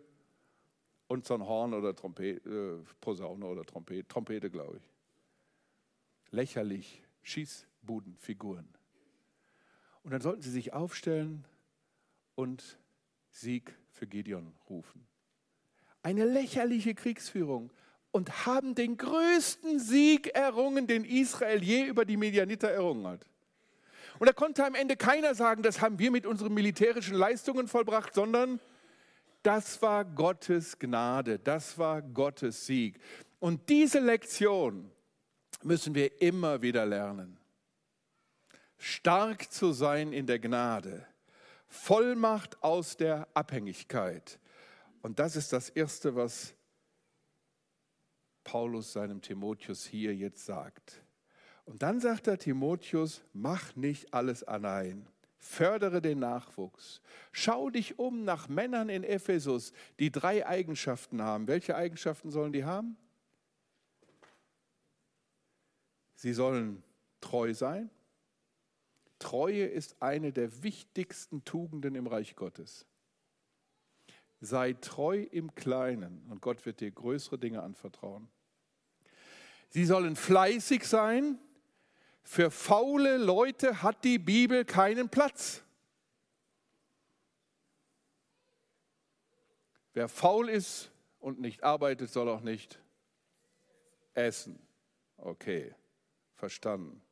[1.07, 4.91] und so ein Horn oder Trompete, äh, Posaune oder Trompete, Trompete glaube ich.
[6.31, 8.67] Lächerlich, Schießbudenfiguren.
[10.05, 11.45] Und dann sollten sie sich aufstellen
[12.35, 12.77] und
[13.31, 15.07] Sieg für Gideon rufen.
[16.03, 17.73] Eine lächerliche Kriegsführung
[18.11, 23.25] und haben den größten Sieg errungen, den Israel je über die Medianiter errungen hat.
[24.19, 28.13] Und da konnte am Ende keiner sagen, das haben wir mit unseren militärischen Leistungen vollbracht,
[28.13, 28.59] sondern
[29.41, 32.99] das war Gottes Gnade, das war Gottes Sieg.
[33.39, 34.91] Und diese Lektion
[35.63, 37.39] müssen wir immer wieder lernen.
[38.77, 41.05] Stark zu sein in der Gnade,
[41.67, 44.39] Vollmacht aus der Abhängigkeit.
[45.01, 46.55] Und das ist das Erste, was
[48.43, 51.03] Paulus seinem Timotheus hier jetzt sagt.
[51.65, 55.07] Und dann sagt er Timotheus, mach nicht alles allein.
[55.37, 57.01] Fördere den Nachwuchs.
[57.31, 61.47] Schau dich um nach Männern in Ephesus, die drei Eigenschaften haben.
[61.47, 62.97] Welche Eigenschaften sollen die haben?
[66.15, 66.83] Sie sollen
[67.21, 67.89] treu sein.
[69.19, 72.85] Treue ist eine der wichtigsten Tugenden im Reich Gottes.
[74.41, 78.27] Sei treu im Kleinen und Gott wird dir größere Dinge anvertrauen.
[79.69, 81.39] Sie sollen fleißig sein.
[82.23, 85.63] Für faule Leute hat die Bibel keinen Platz.
[89.93, 92.81] Wer faul ist und nicht arbeitet, soll auch nicht
[94.13, 94.59] essen.
[95.17, 95.73] Okay,
[96.33, 97.04] verstanden.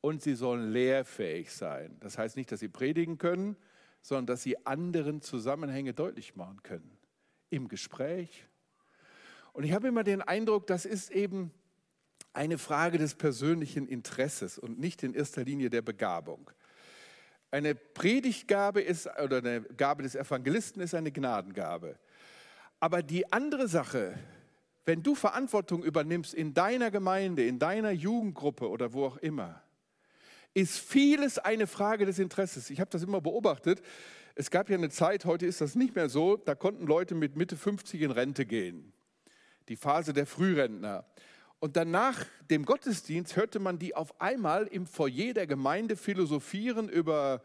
[0.00, 1.96] Und sie sollen lehrfähig sein.
[2.00, 3.56] Das heißt nicht, dass sie predigen können,
[4.02, 6.96] sondern dass sie anderen Zusammenhänge deutlich machen können.
[7.50, 8.46] Im Gespräch.
[9.52, 11.52] Und ich habe immer den Eindruck, das ist eben
[12.32, 16.50] eine Frage des persönlichen Interesses und nicht in erster Linie der Begabung.
[17.50, 21.98] Eine Predigtgabe ist, oder eine Gabe des Evangelisten ist eine Gnadengabe.
[22.78, 24.16] Aber die andere Sache,
[24.84, 29.62] wenn du Verantwortung übernimmst in deiner Gemeinde, in deiner Jugendgruppe oder wo auch immer,
[30.54, 32.70] ist vieles eine Frage des Interesses.
[32.70, 33.82] Ich habe das immer beobachtet.
[34.34, 37.36] Es gab ja eine Zeit, heute ist das nicht mehr so, da konnten Leute mit
[37.36, 38.92] Mitte 50 in Rente gehen.
[39.68, 41.06] Die Phase der Frührentner.
[41.58, 47.42] Und danach dem Gottesdienst hörte man die auf einmal im Foyer der Gemeinde philosophieren über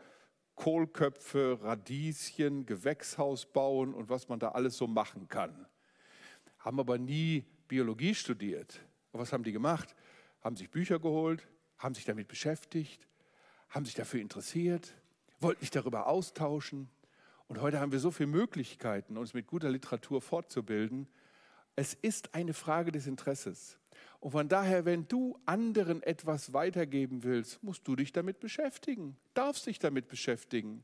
[0.56, 5.68] Kohlköpfe, Radieschen, Gewächshaus bauen und was man da alles so machen kann.
[6.60, 8.80] Haben aber nie Biologie studiert.
[9.12, 9.96] Und was haben die gemacht?
[10.42, 11.46] Haben sich Bücher geholt,
[11.78, 13.08] haben sich damit beschäftigt,
[13.70, 14.94] haben sich dafür interessiert,
[15.40, 16.90] wollten sich darüber austauschen.
[17.48, 21.08] Und heute haben wir so viele Möglichkeiten, uns mit guter Literatur fortzubilden.
[21.76, 23.78] Es ist eine Frage des Interesses.
[24.20, 29.68] Und von daher, wenn du anderen etwas weitergeben willst, musst du dich damit beschäftigen, darfst
[29.68, 30.84] dich damit beschäftigen.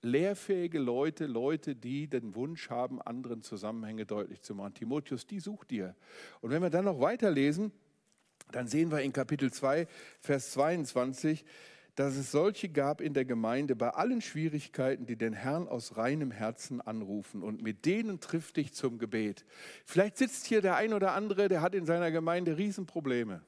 [0.00, 4.74] Lehrfähige Leute, Leute, die den Wunsch haben, anderen Zusammenhänge deutlich zu machen.
[4.74, 5.94] Timotheus, die sucht dir.
[6.40, 7.70] Und wenn wir dann noch weiterlesen,
[8.50, 9.86] dann sehen wir in Kapitel 2,
[10.20, 11.44] Vers 22,
[11.94, 16.30] dass es solche gab in der Gemeinde bei allen Schwierigkeiten, die den Herrn aus reinem
[16.30, 19.44] Herzen anrufen und mit denen trifft dich zum Gebet.
[19.84, 23.42] Vielleicht sitzt hier der ein oder andere, der hat in seiner Gemeinde Riesenprobleme.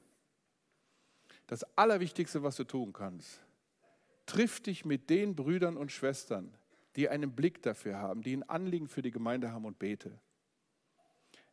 [1.47, 3.41] Das Allerwichtigste, was du tun kannst,
[4.25, 6.55] triff dich mit den Brüdern und Schwestern,
[6.95, 10.19] die einen Blick dafür haben, die ein Anliegen für die Gemeinde haben und bete.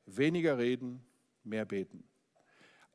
[0.07, 1.05] Weniger reden,
[1.42, 2.05] mehr beten.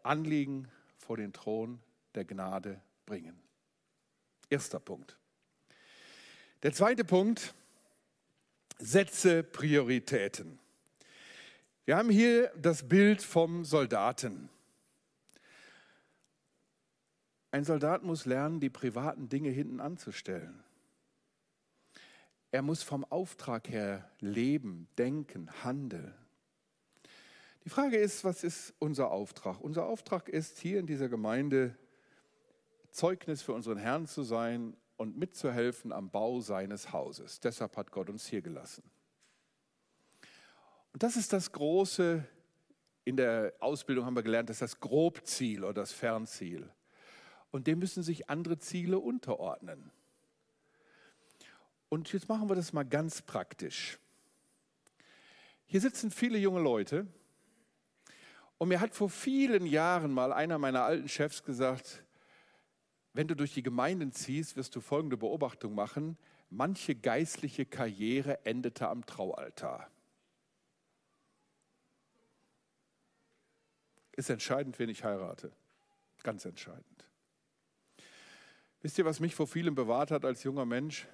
[0.03, 1.79] Anliegen vor den Thron
[2.15, 3.39] der Gnade bringen.
[4.49, 5.17] Erster Punkt.
[6.63, 7.53] Der zweite Punkt,
[8.79, 10.60] setze Prioritäten.
[11.86, 14.49] Wir haben hier das Bild vom Soldaten.
[17.51, 20.63] Ein Soldat muss lernen, die privaten Dinge hinten anzustellen.
[22.51, 26.13] Er muss vom Auftrag her leben, denken, handeln.
[27.67, 29.60] Die Frage ist, was ist unser Auftrag?
[29.60, 31.75] Unser Auftrag ist, hier in dieser Gemeinde
[32.91, 37.41] Zeugnis für unseren Herrn zu sein und mitzuhelfen am Bau seines Hauses.
[37.41, 38.89] Deshalb hat Gott uns hier gelassen.
[40.93, 42.23] Und das ist das große,
[43.03, 46.69] in der Ausbildung haben wir gelernt, das ist das Grobziel oder das Fernziel.
[47.51, 49.91] Und dem müssen sich andere Ziele unterordnen.
[51.89, 53.99] Und jetzt machen wir das mal ganz praktisch.
[55.65, 57.08] Hier sitzen viele junge Leute.
[58.57, 62.03] Und mir hat vor vielen Jahren mal einer meiner alten Chefs gesagt,
[63.13, 66.17] wenn du durch die Gemeinden ziehst, wirst du folgende Beobachtung machen.
[66.49, 69.89] Manche geistliche Karriere endete am Traualtar.
[74.11, 75.51] Ist entscheidend, wen ich heirate.
[76.23, 77.07] Ganz entscheidend.
[78.81, 81.07] Wisst ihr, was mich vor vielem bewahrt hat als junger Mensch?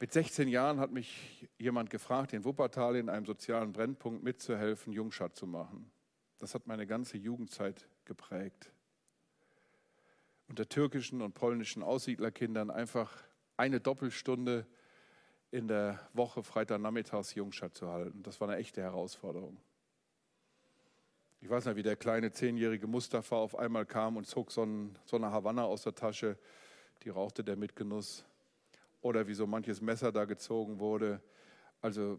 [0.00, 5.36] Mit 16 Jahren hat mich jemand gefragt, in Wuppertal in einem sozialen Brennpunkt mitzuhelfen, Jungschat
[5.36, 5.90] zu machen.
[6.38, 8.72] Das hat meine ganze Jugendzeit geprägt.
[10.48, 13.22] Unter türkischen und polnischen Aussiedlerkindern einfach
[13.56, 14.66] eine Doppelstunde
[15.50, 18.22] in der Woche Freitagnachmittags Jungschat zu halten.
[18.22, 19.56] Das war eine echte Herausforderung.
[21.40, 24.98] Ich weiß nicht, wie der kleine zehnjährige Mustafa auf einmal kam und zog so, ein,
[25.04, 26.38] so eine Havanna aus der Tasche.
[27.02, 28.24] Die rauchte der mit Genuss.
[29.02, 31.22] Oder wie so manches Messer da gezogen wurde.
[31.82, 32.18] Also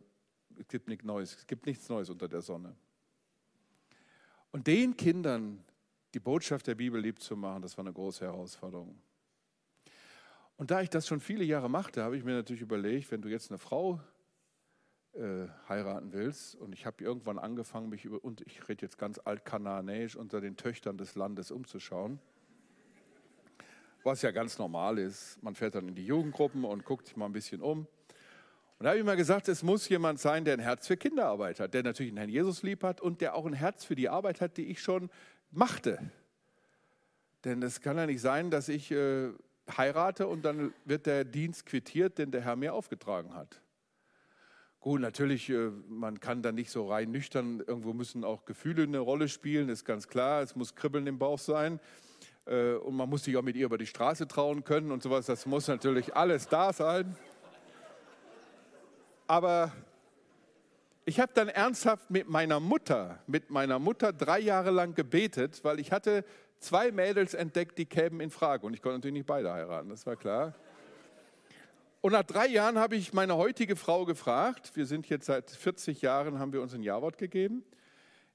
[0.57, 1.35] es gibt nichts Neues.
[1.35, 2.75] Es gibt nichts Neues unter der Sonne.
[4.55, 5.61] Und den Kindern
[6.13, 8.97] die Botschaft der Bibel lieb zu machen, das war eine große Herausforderung.
[10.55, 13.27] Und da ich das schon viele Jahre machte, habe ich mir natürlich überlegt, wenn du
[13.27, 13.99] jetzt eine Frau
[15.11, 19.19] äh, heiraten willst, und ich habe irgendwann angefangen, mich über, und ich rede jetzt ganz
[19.19, 22.21] altkananäisch, unter den Töchtern des Landes umzuschauen,
[24.05, 25.43] was ja ganz normal ist.
[25.43, 27.87] Man fährt dann in die Jugendgruppen und guckt sich mal ein bisschen um.
[28.77, 31.59] Und da habe ich mal gesagt, es muss jemand sein, der ein Herz für Kinderarbeit
[31.61, 34.09] hat, der natürlich einen Herrn Jesus lieb hat und der auch ein Herz für die
[34.09, 35.09] Arbeit hat, die ich schon
[35.51, 35.99] machte.
[37.45, 39.29] Denn es kann ja nicht sein, dass ich äh,
[39.77, 43.61] heirate und dann wird der Dienst quittiert, den der Herr mir aufgetragen hat.
[44.81, 48.99] Gut, natürlich, äh, man kann da nicht so rein nüchtern, irgendwo müssen auch Gefühle eine
[48.99, 51.79] Rolle spielen, ist ganz klar, es muss Kribbeln im Bauch sein
[52.45, 55.25] äh, und man muss sich auch mit ihr über die Straße trauen können und sowas,
[55.27, 57.15] das muss natürlich alles da sein.
[59.27, 59.71] Aber
[61.05, 65.79] ich habe dann ernsthaft mit meiner Mutter, mit meiner Mutter drei Jahre lang gebetet, weil
[65.79, 66.25] ich hatte
[66.59, 68.65] zwei Mädels entdeckt, die kämen in Frage.
[68.65, 70.53] Und ich konnte natürlich nicht beide heiraten, das war klar.
[72.01, 76.01] Und nach drei Jahren habe ich meine heutige Frau gefragt, wir sind jetzt seit 40
[76.03, 77.63] Jahren, haben wir uns ein Jawort gegeben.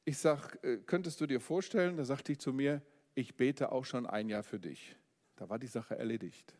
[0.05, 2.83] Ich sage, äh, könntest du dir vorstellen, da sagte ich zu mir,
[3.15, 4.97] ich bete auch schon ein Jahr für dich.
[5.37, 6.55] Da war die Sache erledigt.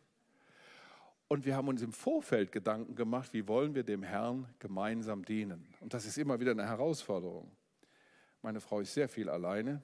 [1.31, 5.65] Und wir haben uns im Vorfeld Gedanken gemacht, wie wollen wir dem Herrn gemeinsam dienen.
[5.79, 7.49] Und das ist immer wieder eine Herausforderung.
[8.41, 9.81] Meine Frau ist sehr viel alleine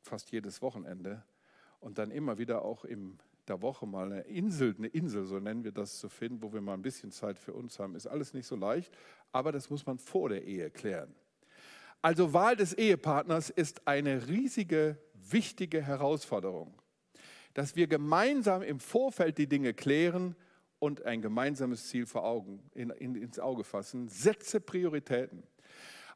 [0.00, 1.24] fast jedes Wochenende
[1.80, 3.18] und dann immer wieder auch in
[3.48, 6.60] der Woche mal eine Insel, eine Insel, so nennen wir das, zu finden, wo wir
[6.60, 8.96] mal ein bisschen Zeit für uns haben, ist alles nicht so leicht,
[9.32, 11.12] aber das muss man vor der Ehe klären.
[12.00, 16.80] Also Wahl des Ehepartners ist eine riesige, wichtige Herausforderung,
[17.54, 20.36] dass wir gemeinsam im Vorfeld die Dinge klären
[20.86, 24.08] und ein gemeinsames Ziel vor Augen, in, in, ins Auge fassen.
[24.08, 25.42] Setze Prioritäten.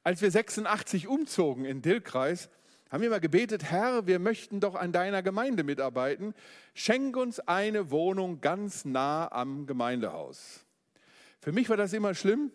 [0.05, 2.49] Als wir 86 umzogen in Dillkreis,
[2.89, 6.35] haben wir mal gebetet, Herr, wir möchten doch an deiner Gemeinde mitarbeiten.
[6.73, 10.65] Schenk uns eine Wohnung ganz nah am Gemeindehaus.
[11.41, 12.53] Für mich war das immer schlimm.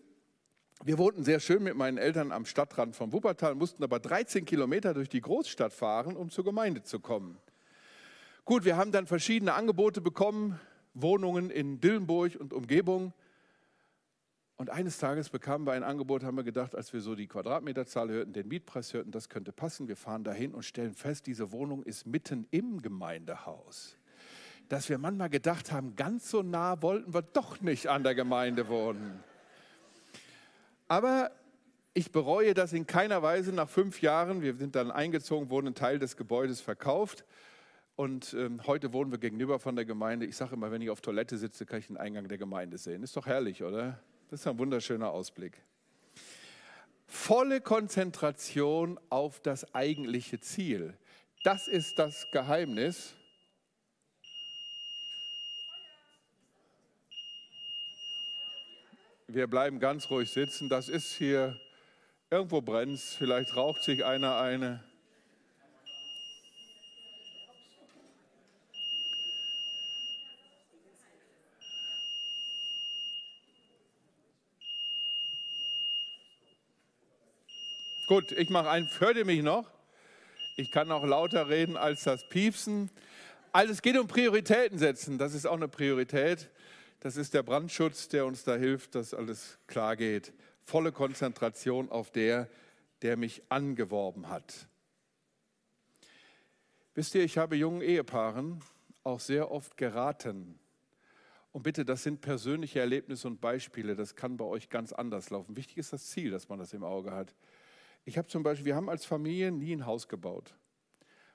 [0.84, 4.94] Wir wohnten sehr schön mit meinen Eltern am Stadtrand von Wuppertal, mussten aber 13 Kilometer
[4.94, 7.38] durch die Großstadt fahren, um zur Gemeinde zu kommen.
[8.46, 10.60] Gut, wir haben dann verschiedene Angebote bekommen,
[10.96, 13.14] Wohnungen in Dillenburg und Umgebung.
[14.58, 18.10] Und eines Tages bekamen wir ein Angebot, haben wir gedacht, als wir so die Quadratmeterzahl
[18.10, 19.90] hörten, den Mietpreis hörten, das könnte passen.
[19.90, 23.98] Wir fahren dahin und stellen fest, diese Wohnung ist mitten im Gemeindehaus.
[24.70, 28.70] Dass wir manchmal gedacht haben, ganz so nah wollten wir doch nicht an der Gemeinde
[28.70, 29.22] wohnen.
[30.88, 31.32] Aber
[31.94, 33.52] ich bereue das in keiner Weise.
[33.52, 37.26] Nach fünf Jahren, wir sind dann eingezogen, wurden ein Teil des Gebäudes verkauft.
[37.96, 40.26] Und ähm, heute wohnen wir gegenüber von der Gemeinde.
[40.26, 43.04] Ich sage immer, wenn ich auf Toilette sitze, kann ich den Eingang der Gemeinde sehen.
[43.04, 44.00] Ist doch herrlich, oder?
[44.30, 45.62] Das ist ein wunderschöner Ausblick.
[47.08, 50.98] Volle Konzentration auf das eigentliche Ziel.
[51.44, 53.14] Das ist das Geheimnis.
[59.28, 60.68] Wir bleiben ganz ruhig sitzen.
[60.68, 61.58] Das ist hier,
[62.30, 64.84] irgendwo brennt vielleicht raucht sich einer eine.
[78.08, 78.88] Gut, ich mache ein.
[79.00, 79.68] Hört ihr mich noch?
[80.58, 82.92] Ich kann auch lauter reden als das Piepsen.
[83.52, 85.18] Also es geht um Prioritäten setzen.
[85.18, 86.52] Das ist auch eine Priorität.
[87.00, 90.34] Das ist der Brandschutz, der uns da hilft, dass alles klar geht.
[90.64, 92.48] Volle Konzentration auf der,
[93.02, 94.68] der mich angeworben hat.
[96.94, 98.62] Wisst ihr, ich habe jungen Ehepaaren
[99.04, 100.60] auch sehr oft geraten.
[101.52, 103.96] Und bitte, das sind persönliche Erlebnisse und Beispiele.
[103.96, 105.56] Das kann bei euch ganz anders laufen.
[105.56, 107.34] Wichtig ist das Ziel, dass man das im Auge hat.
[108.06, 110.56] Ich habe zum Beispiel, wir haben als Familie nie ein Haus gebaut,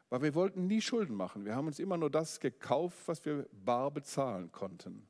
[0.08, 1.44] weil wir wollten nie Schulden machen.
[1.44, 5.08] Wir haben uns immer nur das gekauft, was wir bar bezahlen konnten.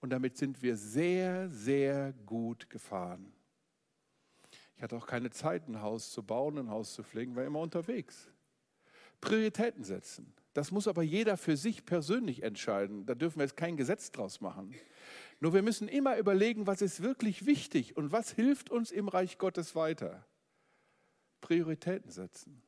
[0.00, 3.32] Und damit sind wir sehr, sehr gut gefahren.
[4.76, 7.60] Ich hatte auch keine Zeit, ein Haus zu bauen, ein Haus zu pflegen, war immer
[7.60, 8.28] unterwegs.
[9.20, 10.32] Prioritäten setzen.
[10.54, 13.06] Das muss aber jeder für sich persönlich entscheiden.
[13.06, 14.74] Da dürfen wir jetzt kein Gesetz draus machen.
[15.38, 19.38] Nur wir müssen immer überlegen, was ist wirklich wichtig und was hilft uns im Reich
[19.38, 20.24] Gottes weiter.
[21.40, 22.62] Prioritäten setzen.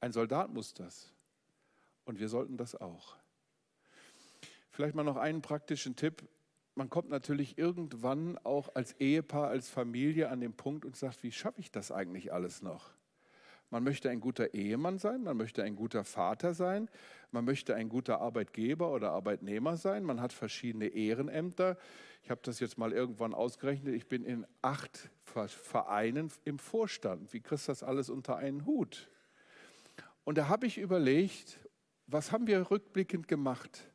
[0.00, 1.12] Ein Soldat muss das.
[2.04, 3.16] Und wir sollten das auch.
[4.70, 6.22] Vielleicht mal noch einen praktischen Tipp.
[6.74, 11.32] Man kommt natürlich irgendwann auch als Ehepaar, als Familie an den Punkt und sagt, wie
[11.32, 12.90] schaffe ich das eigentlich alles noch?
[13.70, 16.88] Man möchte ein guter Ehemann sein, man möchte ein guter Vater sein,
[17.32, 21.76] man möchte ein guter Arbeitgeber oder Arbeitnehmer sein, man hat verschiedene Ehrenämter.
[22.22, 27.32] Ich habe das jetzt mal irgendwann ausgerechnet, ich bin in acht Vereinen im Vorstand.
[27.34, 29.10] Wie kriegst du das alles unter einen Hut?
[30.24, 31.58] Und da habe ich überlegt,
[32.06, 33.90] was haben wir rückblickend gemacht?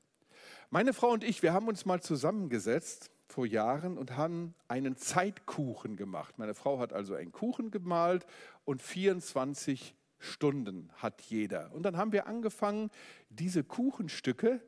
[0.70, 5.96] Meine Frau und ich, wir haben uns mal zusammengesetzt vor Jahren und haben einen Zeitkuchen
[5.96, 6.38] gemacht.
[6.38, 8.26] Meine Frau hat also einen Kuchen gemalt
[8.66, 11.72] und 24 Stunden hat jeder.
[11.74, 12.90] Und dann haben wir angefangen,
[13.30, 14.62] diese Kuchenstücke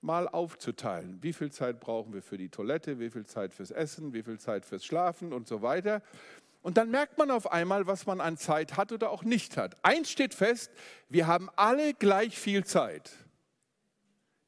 [0.00, 1.22] mal aufzuteilen.
[1.22, 4.38] Wie viel Zeit brauchen wir für die Toilette, wie viel Zeit fürs Essen, wie viel
[4.38, 6.02] Zeit fürs Schlafen und so weiter.
[6.62, 9.76] Und dann merkt man auf einmal, was man an Zeit hat oder auch nicht hat.
[9.84, 10.70] Eins steht fest,
[11.08, 13.12] wir haben alle gleich viel Zeit.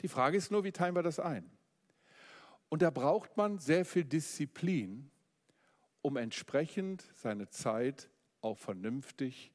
[0.03, 1.51] Die Frage ist nur, wie teilen wir das ein?
[2.69, 5.11] Und da braucht man sehr viel Disziplin,
[6.03, 8.09] um entsprechend seine Zeit
[8.41, 9.53] auch vernünftig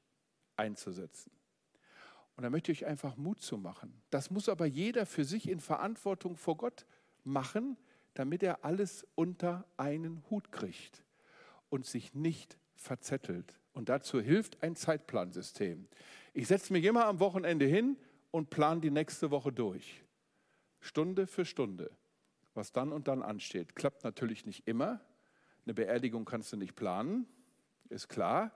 [0.55, 1.31] einzusetzen.
[2.35, 4.01] Und da möchte ich einfach Mut zu machen.
[4.09, 6.85] Das muss aber jeder für sich in Verantwortung vor Gott
[7.23, 7.77] machen,
[8.13, 11.03] damit er alles unter einen Hut kriegt
[11.69, 13.59] und sich nicht verzettelt.
[13.73, 15.87] Und dazu hilft ein Zeitplansystem.
[16.33, 17.97] Ich setze mich immer am Wochenende hin
[18.31, 20.03] und plane die nächste Woche durch.
[20.79, 21.91] Stunde für Stunde
[22.53, 23.75] was dann und dann ansteht.
[23.75, 25.01] Klappt natürlich nicht immer.
[25.65, 27.27] Eine Beerdigung kannst du nicht planen,
[27.89, 28.51] ist klar.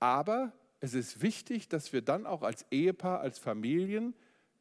[0.00, 4.14] Aber es ist wichtig, dass wir dann auch als Ehepaar, als Familien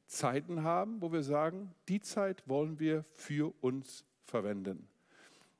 [0.06, 4.88] Zeiten haben, wo wir sagen, die Zeit wollen wir für uns verwenden.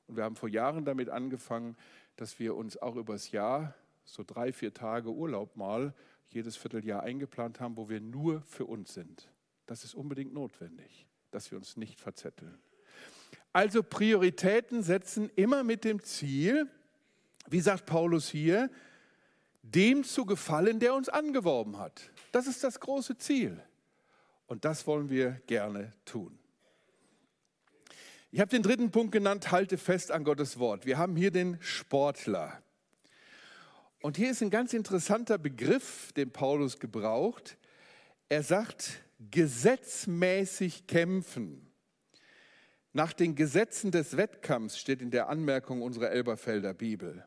[0.06, 1.76] Und wir haben vor Jahren damit angefangen,
[2.16, 3.74] dass wir uns auch übers Jahr
[4.04, 5.94] so drei, vier Tage Urlaub mal
[6.28, 9.30] jedes Vierteljahr eingeplant haben, wo wir nur für uns sind.
[9.66, 12.58] Das ist unbedingt notwendig, dass wir uns nicht verzetteln.
[13.54, 16.68] Also Prioritäten setzen immer mit dem Ziel,
[17.48, 18.68] wie sagt Paulus hier,
[19.62, 22.10] dem zu gefallen, der uns angeworben hat.
[22.32, 23.62] Das ist das große Ziel.
[24.48, 26.36] Und das wollen wir gerne tun.
[28.32, 30.84] Ich habe den dritten Punkt genannt, halte fest an Gottes Wort.
[30.84, 32.60] Wir haben hier den Sportler.
[34.02, 37.56] Und hier ist ein ganz interessanter Begriff, den Paulus gebraucht.
[38.28, 39.00] Er sagt,
[39.30, 41.70] gesetzmäßig kämpfen.
[42.96, 47.26] Nach den Gesetzen des Wettkampfs steht in der Anmerkung unserer Elberfelder Bibel.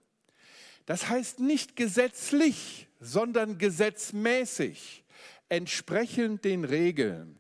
[0.86, 5.04] Das heißt nicht gesetzlich, sondern gesetzmäßig,
[5.50, 7.38] entsprechend den Regeln.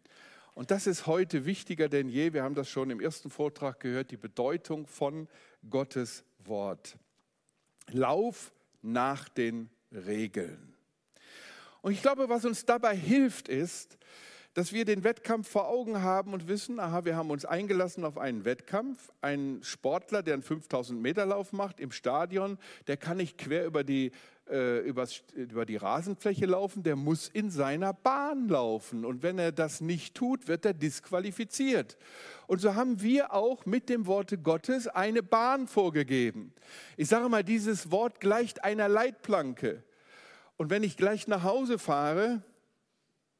[0.55, 2.33] Und das ist heute wichtiger denn je.
[2.33, 5.29] Wir haben das schon im ersten Vortrag gehört, die Bedeutung von
[5.69, 6.97] Gottes Wort.
[7.91, 8.51] Lauf
[8.81, 10.75] nach den Regeln.
[11.81, 13.97] Und ich glaube, was uns dabei hilft, ist,
[14.57, 18.17] dass wir den Wettkampf vor Augen haben und wissen, aha, wir haben uns eingelassen auf
[18.17, 19.11] einen Wettkampf.
[19.21, 23.83] Ein Sportler, der einen 5000 Meter Lauf macht im Stadion, der kann nicht quer über
[23.83, 24.09] die,
[24.49, 29.05] äh, übers, über die Rasenfläche laufen, der muss in seiner Bahn laufen.
[29.05, 31.95] Und wenn er das nicht tut, wird er disqualifiziert.
[32.47, 36.51] Und so haben wir auch mit dem Worte Gottes eine Bahn vorgegeben.
[36.95, 39.83] Ich sage mal, dieses Wort gleicht einer Leitplanke.
[40.55, 42.41] Und wenn ich gleich nach Hause fahre,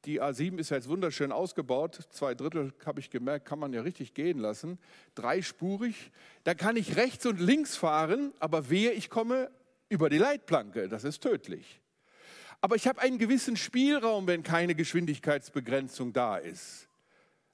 [0.04, 2.06] die A7 ist jetzt wunderschön ausgebaut.
[2.10, 4.78] Zwei Drittel, habe ich gemerkt, kann man ja richtig gehen lassen.
[5.14, 6.12] Dreispurig.
[6.44, 9.50] Da kann ich rechts und links fahren, aber wehe, ich komme
[9.88, 10.88] über die Leitplanke.
[10.88, 11.80] Das ist tödlich.
[12.60, 16.88] Aber ich habe einen gewissen Spielraum, wenn keine Geschwindigkeitsbegrenzung da ist.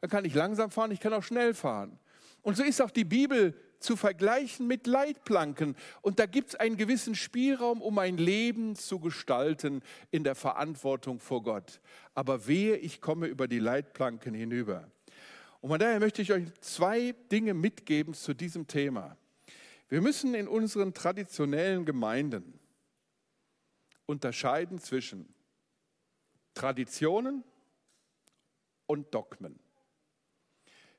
[0.01, 1.99] Dann kann ich langsam fahren, ich kann auch schnell fahren.
[2.43, 3.55] Und so ist auch die Bibel
[3.85, 5.77] zu vergleichen mit Leitplanken.
[6.03, 11.21] Und da gibt es einen gewissen Spielraum, um ein Leben zu gestalten in der Verantwortung
[11.21, 11.81] vor Gott.
[12.15, 14.91] Aber wehe, ich komme über die Leitplanken hinüber.
[15.61, 19.17] Und von daher möchte ich euch zwei Dinge mitgeben zu diesem Thema.
[19.89, 22.59] Wir müssen in unseren traditionellen Gemeinden
[24.07, 25.33] unterscheiden zwischen
[26.55, 27.45] Traditionen
[28.87, 29.59] und Dogmen.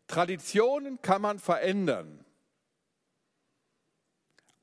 [0.08, 2.24] Traditionen kann man verändern.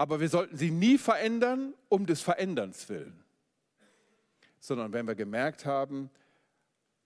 [0.03, 3.23] Aber wir sollten sie nie verändern um des Veränderns willen,
[4.59, 6.11] sondern wenn wir gemerkt haben,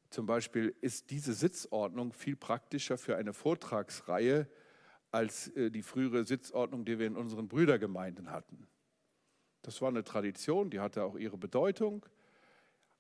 [0.09, 4.49] zum Beispiel ist diese Sitzordnung viel praktischer für eine Vortragsreihe
[5.11, 8.66] als äh, die frühere Sitzordnung, die wir in unseren Brüdergemeinden hatten.
[9.61, 12.07] Das war eine Tradition, die hatte auch ihre Bedeutung,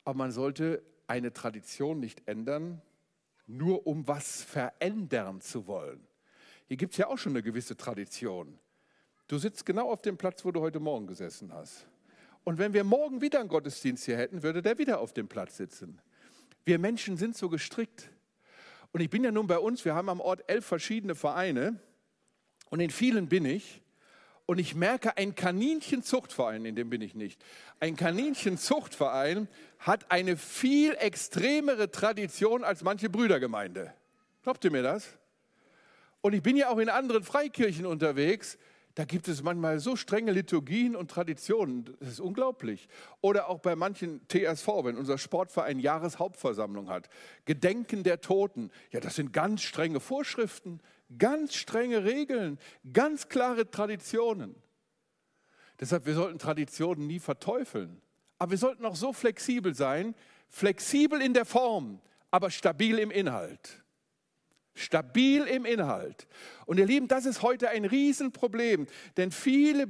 [0.04, 2.82] aber man sollte eine Tradition nicht ändern,
[3.46, 6.06] nur um was verändern zu wollen.
[6.66, 8.58] Hier gibt es ja auch schon eine gewisse Tradition.
[9.28, 11.86] Du sitzt genau auf dem Platz, wo du heute Morgen gesessen hast.
[12.44, 15.56] Und wenn wir morgen wieder einen Gottesdienst hier hätten, würde der wieder auf dem Platz
[15.56, 16.00] sitzen.
[16.64, 18.08] Wir Menschen sind so gestrickt.
[18.92, 21.80] Und ich bin ja nun bei uns, wir haben am Ort elf verschiedene Vereine
[22.70, 23.82] und in vielen bin ich.
[24.46, 27.44] Und ich merke, ein Kaninchenzuchtverein, in dem bin ich nicht,
[27.80, 29.48] ein Kaninchenzuchtverein
[29.80, 33.92] hat eine viel extremere Tradition als manche Brüdergemeinde.
[34.44, 35.18] Glaubt ihr mir das?
[36.20, 38.56] Und ich bin ja auch in anderen Freikirchen unterwegs.
[38.96, 41.84] Da gibt es manchmal so strenge Liturgien und Traditionen.
[42.00, 42.88] Das ist unglaublich.
[43.20, 47.10] Oder auch bei manchen TSV, wenn unser Sportverein Jahreshauptversammlung hat.
[47.44, 48.70] Gedenken der Toten.
[48.90, 50.80] Ja, das sind ganz strenge Vorschriften,
[51.18, 52.58] ganz strenge Regeln,
[52.90, 54.54] ganz klare Traditionen.
[55.78, 58.00] Deshalb, wir sollten Traditionen nie verteufeln.
[58.38, 60.14] Aber wir sollten auch so flexibel sein,
[60.48, 63.84] flexibel in der Form, aber stabil im Inhalt.
[64.76, 66.28] Stabil im Inhalt.
[66.66, 69.88] Und ihr Lieben, das ist heute ein Riesenproblem, denn viele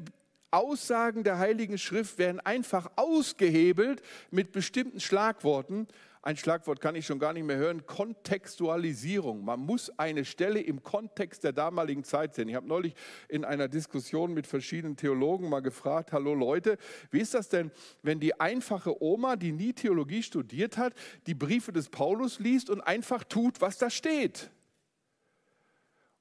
[0.50, 5.86] Aussagen der Heiligen Schrift werden einfach ausgehebelt mit bestimmten Schlagworten.
[6.22, 9.44] Ein Schlagwort kann ich schon gar nicht mehr hören, Kontextualisierung.
[9.44, 12.48] Man muss eine Stelle im Kontext der damaligen Zeit sehen.
[12.48, 12.94] Ich habe neulich
[13.28, 16.78] in einer Diskussion mit verschiedenen Theologen mal gefragt, hallo Leute,
[17.10, 17.70] wie ist das denn,
[18.02, 20.94] wenn die einfache Oma, die nie Theologie studiert hat,
[21.26, 24.50] die Briefe des Paulus liest und einfach tut, was da steht?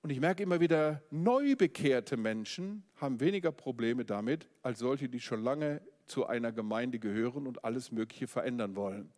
[0.06, 5.20] Und ich merke immer wieder, neu bekehrte Menschen haben weniger Probleme damit, als solche, die
[5.20, 9.12] schon lange zu einer Gemeinde gehören und alles Mögliche verändern wollen.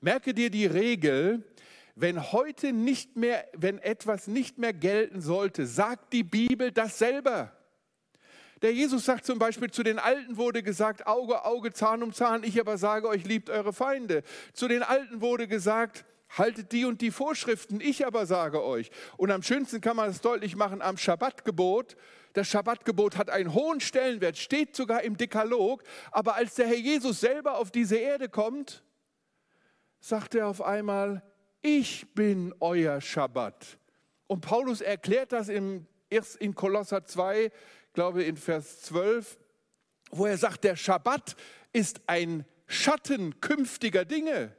[0.00, 1.42] Merke dir die Regel,
[1.96, 7.50] wenn heute nicht mehr, wenn etwas nicht mehr gelten sollte, sagt die Bibel das selber.
[8.62, 12.44] Der Jesus sagt zum Beispiel, zu den Alten wurde gesagt, Auge, Auge, Zahn um Zahn,
[12.44, 14.22] ich aber sage euch, liebt eure Feinde.
[14.52, 16.04] Zu den Alten wurde gesagt,
[16.36, 18.90] haltet die und die Vorschriften, ich aber sage euch.
[19.16, 21.96] Und am schönsten kann man das deutlich machen am Schabbatgebot.
[22.32, 25.82] Das Schabbatgebot hat einen hohen Stellenwert, steht sogar im Dekalog.
[26.12, 28.84] Aber als der Herr Jesus selber auf diese Erde kommt,
[29.98, 31.22] sagt er auf einmal,
[31.62, 33.78] ich bin euer Schabbat.
[34.26, 37.50] Und Paulus erklärt das im, erst in Kolosser 2,
[37.92, 39.38] glaube in Vers 12,
[40.12, 41.34] wo er sagt, der Schabbat
[41.72, 44.54] ist ein Schatten künftiger Dinge.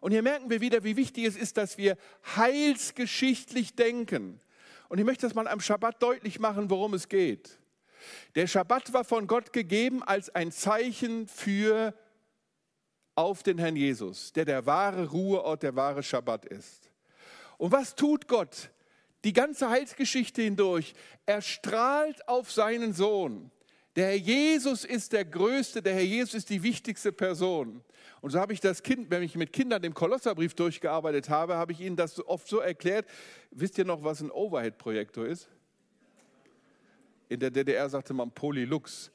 [0.00, 1.96] Und hier merken wir wieder, wie wichtig es ist, dass wir
[2.36, 4.40] heilsgeschichtlich denken.
[4.88, 7.58] Und ich möchte das mal am Schabbat deutlich machen, worum es geht.
[8.34, 11.94] Der Schabbat war von Gott gegeben als ein Zeichen für
[13.14, 16.90] auf den Herrn Jesus, der der wahre Ruheort, der wahre Schabbat ist.
[17.58, 18.70] Und was tut Gott
[19.24, 20.94] die ganze Heilsgeschichte hindurch?
[21.26, 23.50] Er strahlt auf seinen Sohn.
[23.96, 27.82] Der Herr Jesus ist der Größte, der Herr Jesus ist die wichtigste Person.
[28.20, 31.72] Und so habe ich das Kind, wenn ich mit Kindern den Kolosserbrief durchgearbeitet habe, habe
[31.72, 33.06] ich ihnen das oft so erklärt.
[33.50, 35.48] Wisst ihr noch, was ein Overhead-Projektor ist?
[37.28, 39.10] In der DDR sagte man Polylux.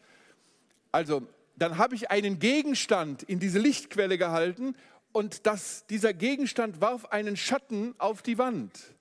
[0.92, 1.22] Also,
[1.58, 4.76] dann habe ich einen Gegenstand in diese Lichtquelle gehalten
[5.14, 8.95] und das, dieser Gegenstand warf einen Schatten auf die Wand.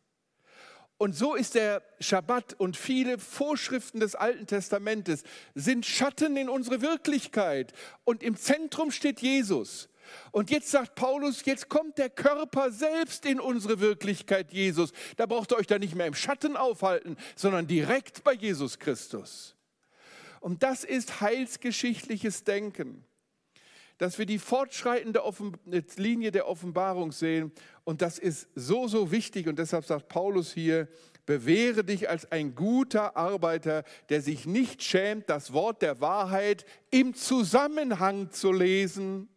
[1.05, 5.23] Und so ist der Schabbat und viele Vorschriften des Alten Testamentes
[5.55, 7.75] sind Schatten in unsere Wirklichkeit.
[8.05, 9.91] Und im Zentrum steht Jesus.
[10.33, 14.95] Und jetzt sagt Paulus, jetzt kommt der Körper selbst in unsere Wirklichkeit, Jesus.
[15.19, 19.57] Da braucht ihr euch da nicht mehr im Schatten aufhalten, sondern direkt bei Jesus Christus.
[20.41, 23.05] Und das ist heilsgeschichtliches Denken,
[23.99, 25.23] dass wir die fortschreitende
[25.97, 27.53] Linie der Offenbarung sehen.
[27.85, 29.47] Und das ist so, so wichtig.
[29.47, 30.89] Und deshalb sagt Paulus hier,
[31.27, 37.15] bewähre dich als ein guter Arbeiter, der sich nicht schämt, das Wort der Wahrheit im
[37.15, 39.29] Zusammenhang zu lesen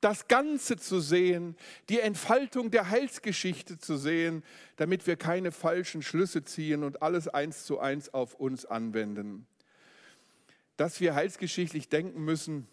[0.00, 1.56] das Ganze zu sehen,
[1.88, 4.42] die Entfaltung der Heilsgeschichte zu sehen,
[4.76, 9.46] damit wir keine falschen Schlüsse ziehen und alles eins zu eins auf uns anwenden.
[10.76, 12.66] Dass wir heilsgeschichtlich denken müssen,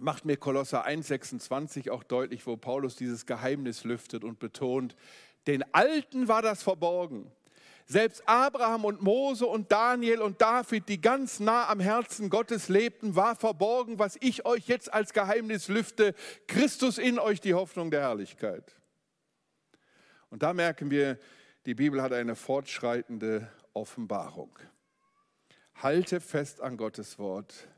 [0.00, 4.96] macht mir Kolosser 1,26 auch deutlich, wo Paulus dieses Geheimnis lüftet und betont,
[5.46, 7.30] den Alten war das verborgen
[7.86, 13.16] selbst Abraham und Mose und Daniel und David, die ganz nah am Herzen Gottes lebten,
[13.16, 16.14] war verborgen, was ich euch jetzt als Geheimnis lüfte.
[16.46, 18.76] Christus in euch die Hoffnung der Herrlichkeit.
[20.30, 21.18] Und da merken wir,
[21.66, 24.58] die Bibel hat eine fortschreitende Offenbarung.
[25.74, 27.68] Halte fest an Gottes Wort.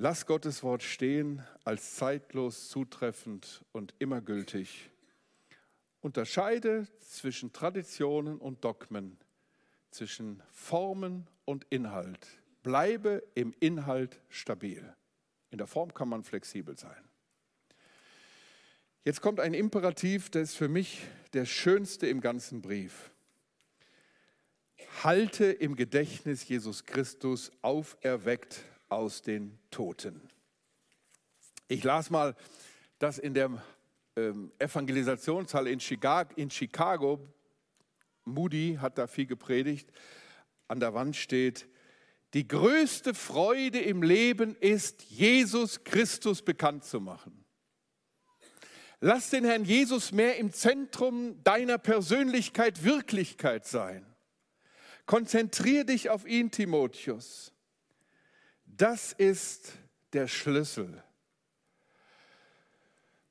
[0.00, 4.92] Lass Gottes Wort stehen als zeitlos, zutreffend und immer gültig
[6.00, 9.18] Unterscheide zwischen Traditionen und Dogmen,
[9.90, 12.28] zwischen Formen und Inhalt.
[12.62, 14.94] Bleibe im Inhalt stabil.
[15.50, 17.08] In der Form kann man flexibel sein.
[19.04, 23.10] Jetzt kommt ein Imperativ, der ist für mich der schönste im ganzen Brief.
[25.02, 30.28] Halte im Gedächtnis Jesus Christus auferweckt aus den Toten.
[31.68, 32.34] Ich las mal,
[32.98, 33.62] dass in der
[34.16, 37.20] ähm, Evangelisationshalle in Chicago, in Chicago,
[38.24, 39.90] Moody hat da viel gepredigt,
[40.66, 41.68] an der Wand steht,
[42.34, 47.44] die größte Freude im Leben ist, Jesus Christus bekannt zu machen.
[49.00, 54.04] Lass den Herrn Jesus mehr im Zentrum deiner Persönlichkeit Wirklichkeit sein.
[55.06, 57.52] Konzentrier dich auf ihn, Timotheus.
[58.78, 59.72] Das ist
[60.12, 61.02] der Schlüssel.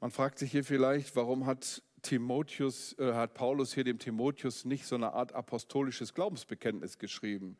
[0.01, 4.85] Man fragt sich hier vielleicht, warum hat Timotheus, äh, hat Paulus hier dem Timotheus nicht
[4.85, 7.57] so eine Art apostolisches Glaubensbekenntnis geschrieben?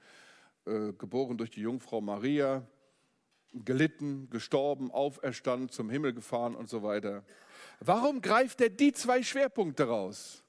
[0.66, 2.68] Äh, geboren durch die Jungfrau Maria,
[3.54, 7.24] gelitten, gestorben, auferstanden, zum Himmel gefahren und so weiter.
[7.80, 10.44] Warum greift er die zwei Schwerpunkte raus?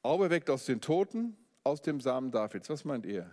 [0.00, 2.70] Auferweckt aus den Toten, aus dem Samen Davids.
[2.70, 3.30] Was meint ihr?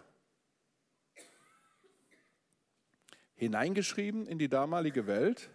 [3.36, 5.50] Hineingeschrieben in die damalige Welt.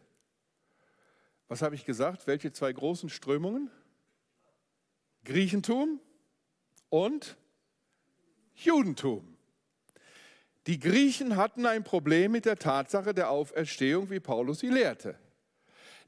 [1.49, 2.27] Was habe ich gesagt?
[2.27, 3.71] Welche zwei großen Strömungen?
[5.25, 6.01] Griechentum
[6.91, 7.37] und
[8.55, 9.37] Judentum.
[10.67, 15.19] Die Griechen hatten ein Problem mit der Tatsache der Auferstehung, wie Paulus sie lehrte.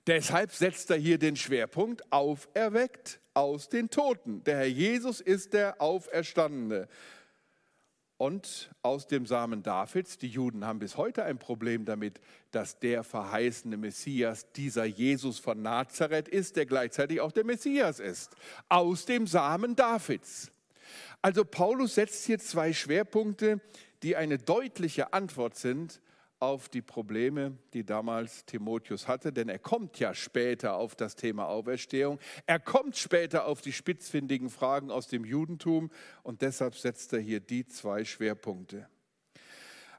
[0.07, 4.43] Deshalb setzt er hier den Schwerpunkt auferweckt aus den Toten.
[4.45, 6.89] Der Herr Jesus ist der Auferstandene.
[8.21, 13.03] Und aus dem Samen Davids, die Juden haben bis heute ein Problem damit, dass der
[13.03, 18.37] verheißene Messias dieser Jesus von Nazareth ist, der gleichzeitig auch der Messias ist.
[18.69, 20.53] Aus dem Samen Davids.
[21.23, 23.63] Also Paulus setzt hier zwei Schwerpunkte,
[24.03, 26.03] die eine deutliche Antwort sind
[26.41, 31.47] auf die Probleme, die damals Timotheus hatte, denn er kommt ja später auf das Thema
[31.47, 35.91] Auferstehung, er kommt später auf die spitzfindigen Fragen aus dem Judentum
[36.23, 38.89] und deshalb setzt er hier die zwei Schwerpunkte.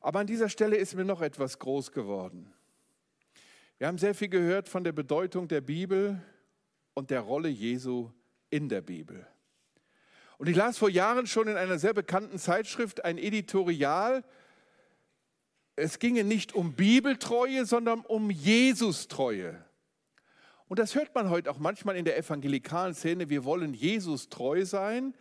[0.02, 2.52] Aber an dieser Stelle ist mir noch etwas groß geworden.
[3.78, 6.22] Wir haben sehr viel gehört von der Bedeutung der Bibel
[6.96, 8.10] und der Rolle Jesu
[8.50, 9.28] in der Bibel.
[10.40, 14.24] Und ich las vor Jahren schon in einer sehr bekannten Zeitschrift ein Editorial,
[15.82, 19.66] es ginge nicht um Bibeltreue, sondern um Jesustreue.
[20.68, 23.30] Und das hört man heute auch manchmal in der evangelikalen Szene.
[23.30, 25.14] Wir wollen Jesus treu sein,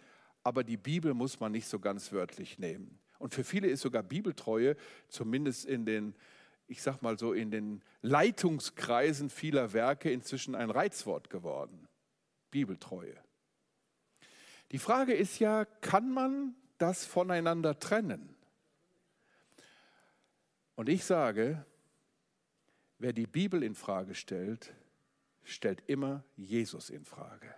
[0.44, 3.00] aber die Bibel muss man nicht so ganz wörtlich nehmen.
[3.18, 4.76] Und für viele ist sogar Bibeltreue,
[5.08, 6.14] zumindest in den,
[6.68, 11.88] ich sag mal so, in den Leitungskreisen vieler Werke inzwischen ein Reizwort geworden.
[12.50, 13.16] Bibeltreue.
[14.70, 18.36] Die Frage ist ja, kann man das voneinander trennen?
[20.80, 21.62] Und ich sage,
[22.98, 24.72] wer die Bibel in Frage stellt,
[25.44, 27.54] stellt immer Jesus in Frage.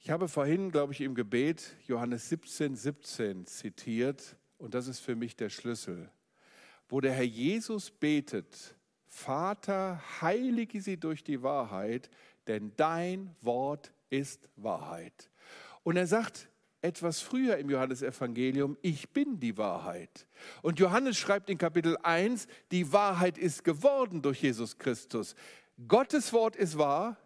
[0.00, 5.14] Ich habe vorhin, glaube ich, im Gebet Johannes 17, 17 zitiert und das ist für
[5.14, 6.08] mich der Schlüssel,
[6.88, 8.74] wo der Herr Jesus betet,
[9.06, 12.08] Vater, heilige sie durch die Wahrheit,
[12.46, 15.28] denn dein Wort ist Wahrheit.
[15.82, 16.48] Und er sagt,
[16.88, 20.26] etwas früher im Johannesevangelium, ich bin die Wahrheit.
[20.62, 25.34] Und Johannes schreibt in Kapitel 1, die Wahrheit ist geworden durch Jesus Christus.
[25.86, 27.18] Gottes Wort ist wahr,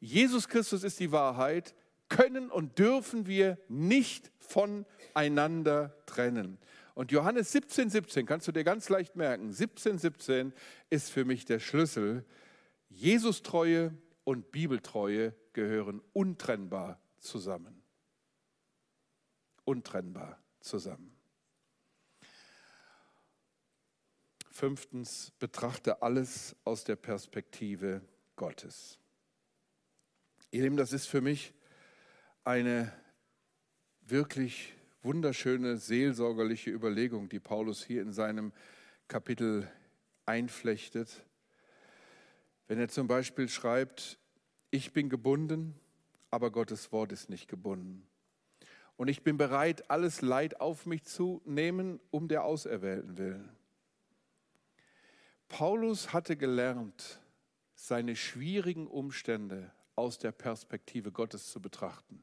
[0.00, 1.74] Jesus Christus ist die Wahrheit,
[2.08, 6.56] können und dürfen wir nicht voneinander trennen.
[6.94, 10.54] Und Johannes 17, 17, kannst du dir ganz leicht merken, 17, 17
[10.88, 12.24] ist für mich der Schlüssel.
[12.88, 17.79] Jesus-Treue und Bibeltreue gehören untrennbar zusammen
[19.70, 21.16] untrennbar zusammen.
[24.50, 28.02] Fünftens, betrachte alles aus der Perspektive
[28.34, 28.98] Gottes.
[30.50, 31.54] Ihr Lieben, das ist für mich
[32.42, 32.92] eine
[34.00, 38.52] wirklich wunderschöne seelsorgerliche Überlegung, die Paulus hier in seinem
[39.06, 39.70] Kapitel
[40.26, 41.24] einflechtet.
[42.66, 44.18] Wenn er zum Beispiel schreibt,
[44.72, 45.78] ich bin gebunden,
[46.28, 48.09] aber Gottes Wort ist nicht gebunden.
[49.00, 53.48] Und ich bin bereit, alles Leid auf mich zu nehmen, um der Auserwählten willen.
[55.48, 57.18] Paulus hatte gelernt,
[57.74, 62.22] seine schwierigen Umstände aus der Perspektive Gottes zu betrachten.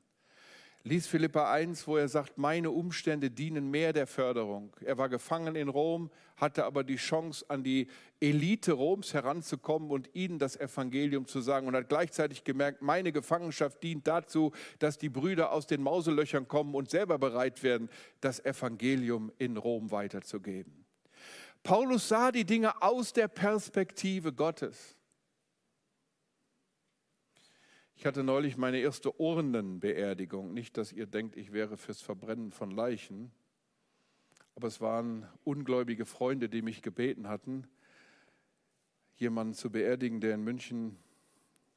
[0.87, 4.73] Lies Philippa 1, wo er sagt, meine Umstände dienen mehr der Förderung.
[4.79, 7.87] Er war gefangen in Rom, hatte aber die Chance, an die
[8.21, 13.83] Elite Roms heranzukommen und ihnen das Evangelium zu sagen und hat gleichzeitig gemerkt, meine Gefangenschaft
[13.83, 17.89] dient dazu, dass die Brüder aus den Mauselöchern kommen und selber bereit werden,
[18.21, 20.85] das Evangelium in Rom weiterzugeben.
[21.63, 24.96] Paulus sah die Dinge aus der Perspektive Gottes.
[27.99, 30.53] Ich hatte neulich meine erste Urnenbeerdigung.
[30.53, 33.31] Nicht, dass ihr denkt, ich wäre fürs Verbrennen von Leichen,
[34.53, 37.67] aber es waren ungläubige Freunde, die mich gebeten hatten,
[39.15, 40.99] jemanden zu beerdigen, der in München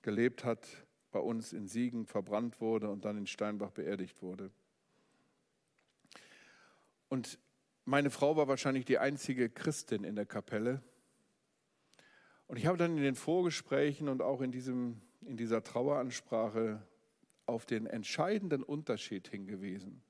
[0.02, 0.68] gelebt hat,
[1.10, 4.50] bei uns in Siegen verbrannt wurde und dann in Steinbach beerdigt wurde.
[7.08, 7.38] Und
[7.86, 10.82] meine Frau war wahrscheinlich die einzige Christin in der Kapelle.
[12.46, 16.82] Und ich habe dann in den Vorgesprächen und auch in, diesem, in dieser Traueransprache
[17.46, 20.02] auf den entscheidenden Unterschied hingewiesen.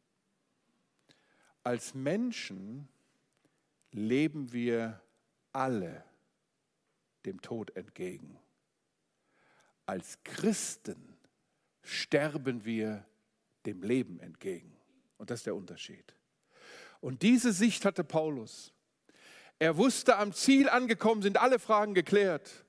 [1.62, 2.88] Als Menschen
[3.92, 5.00] leben wir
[5.52, 6.04] alle
[7.24, 8.38] dem Tod entgegen.
[9.86, 11.16] Als Christen
[11.82, 13.04] sterben wir
[13.66, 14.76] dem Leben entgegen.
[15.18, 16.14] Und das ist der Unterschied.
[17.00, 18.72] Und diese Sicht hatte Paulus.
[19.58, 22.64] Er wusste, am Ziel angekommen sind alle Fragen geklärt.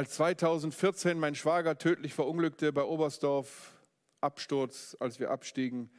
[0.00, 3.74] Als 2014 mein Schwager tödlich verunglückte bei Oberstdorf,
[4.22, 5.90] Absturz, als wir abstiegen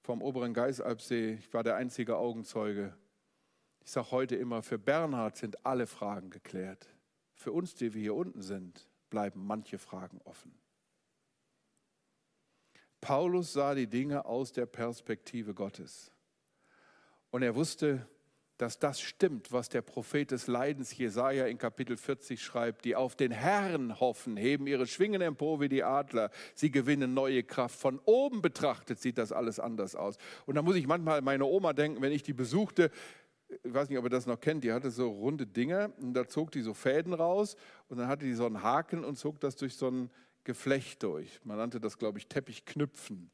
[0.00, 2.98] vom oberen Geisalpsee, ich war der einzige Augenzeuge.
[3.84, 6.88] Ich sage heute immer, für Bernhard sind alle Fragen geklärt.
[7.32, 10.58] Für uns, die wir hier unten sind, bleiben manche Fragen offen.
[13.00, 16.10] Paulus sah die Dinge aus der Perspektive Gottes.
[17.30, 18.04] Und er wusste,
[18.58, 22.84] dass das stimmt, was der Prophet des Leidens Jesaja in Kapitel 40 schreibt.
[22.84, 26.30] Die auf den Herrn hoffen, heben ihre Schwingen empor wie die Adler.
[26.54, 27.78] Sie gewinnen neue Kraft.
[27.78, 30.18] Von oben betrachtet sieht das alles anders aus.
[30.44, 32.90] Und da muss ich manchmal an meine Oma denken, wenn ich die besuchte.
[33.62, 34.64] Ich weiß nicht, ob ihr das noch kennt.
[34.64, 37.56] Die hatte so runde Dinge und da zog die so Fäden raus
[37.88, 40.10] und dann hatte die so einen Haken und zog das durch so ein
[40.42, 41.40] Geflecht durch.
[41.44, 43.30] Man nannte das, glaube ich, Teppichknüpfen.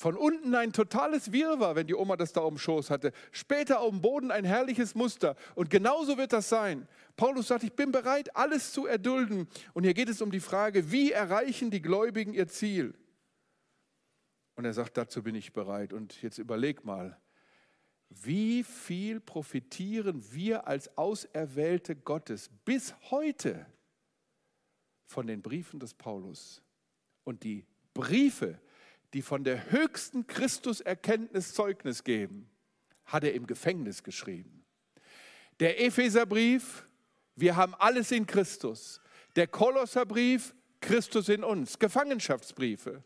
[0.00, 3.12] Von unten ein totales Wirrwarr, wenn die Oma das da dem Schoß hatte.
[3.32, 5.36] Später auf dem Boden ein herrliches Muster.
[5.54, 6.88] Und genauso wird das sein.
[7.16, 9.46] Paulus sagt, ich bin bereit, alles zu erdulden.
[9.74, 12.94] Und hier geht es um die Frage, wie erreichen die Gläubigen ihr Ziel?
[14.54, 15.92] Und er sagt, dazu bin ich bereit.
[15.92, 17.20] Und jetzt überleg mal,
[18.08, 23.66] wie viel profitieren wir als Auserwählte Gottes bis heute
[25.04, 26.62] von den Briefen des Paulus?
[27.22, 28.58] Und die Briefe,
[29.12, 32.48] die von der höchsten Christuserkenntnis Zeugnis geben,
[33.06, 34.64] hat er im Gefängnis geschrieben.
[35.58, 36.86] Der Epheserbrief,
[37.36, 39.00] wir haben alles in Christus.
[39.36, 43.02] Der Kolosserbrief, Christus in uns, Gefangenschaftsbriefe.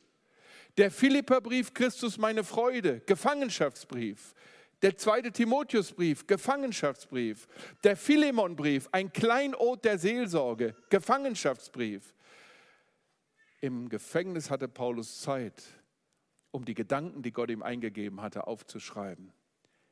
[0.76, 4.34] Der Philipperbrief, Christus meine Freude, Gefangenschaftsbrief.
[4.82, 7.46] Der zweite Timotheusbrief, Gefangenschaftsbrief.
[7.82, 12.14] Der Philemonbrief, ein Kleinod der Seelsorge, Gefangenschaftsbrief.
[13.60, 15.62] Im Gefängnis hatte Paulus Zeit,
[16.54, 19.32] um die Gedanken, die Gott ihm eingegeben hatte, aufzuschreiben.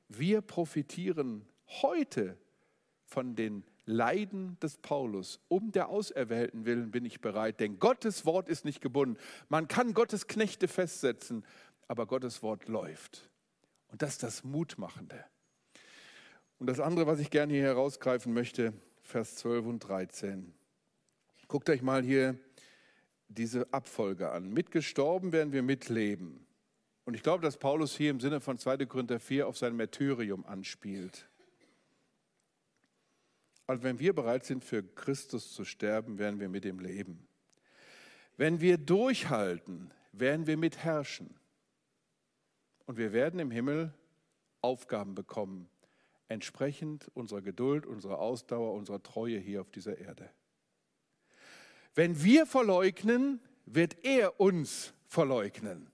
[0.07, 2.39] Wir profitieren heute
[3.05, 5.41] von den Leiden des Paulus.
[5.49, 9.19] Um der Auserwählten willen bin ich bereit, denn Gottes Wort ist nicht gebunden.
[9.49, 11.45] Man kann Gottes Knechte festsetzen,
[11.89, 13.29] aber Gottes Wort läuft.
[13.89, 15.25] Und das ist das Mutmachende.
[16.61, 20.55] Und das andere, was ich gerne hier herausgreifen möchte, Vers 12 und 13.
[21.49, 22.39] Guckt euch mal hier
[23.27, 24.53] diese Abfolge an.
[24.53, 26.47] Mitgestorben werden wir mitleben.
[27.05, 28.87] Und ich glaube, dass Paulus hier im Sinne von 2.
[28.87, 31.29] Korinther 4 auf sein Märtyrium anspielt.
[33.67, 37.27] Also wenn wir bereit sind, für Christus zu sterben, werden wir mit ihm leben.
[38.37, 41.35] Wenn wir durchhalten, werden wir mitherrschen.
[42.87, 43.95] Und wir werden im Himmel
[44.61, 45.69] Aufgaben bekommen,
[46.29, 50.31] entsprechend unserer Geduld, unserer Ausdauer, unserer Treue hier auf dieser Erde.
[51.95, 55.92] Wenn wir verleugnen, wird er uns verleugnen.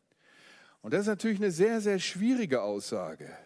[0.81, 3.37] Und das ist natürlich eine sehr, sehr schwierige Aussage.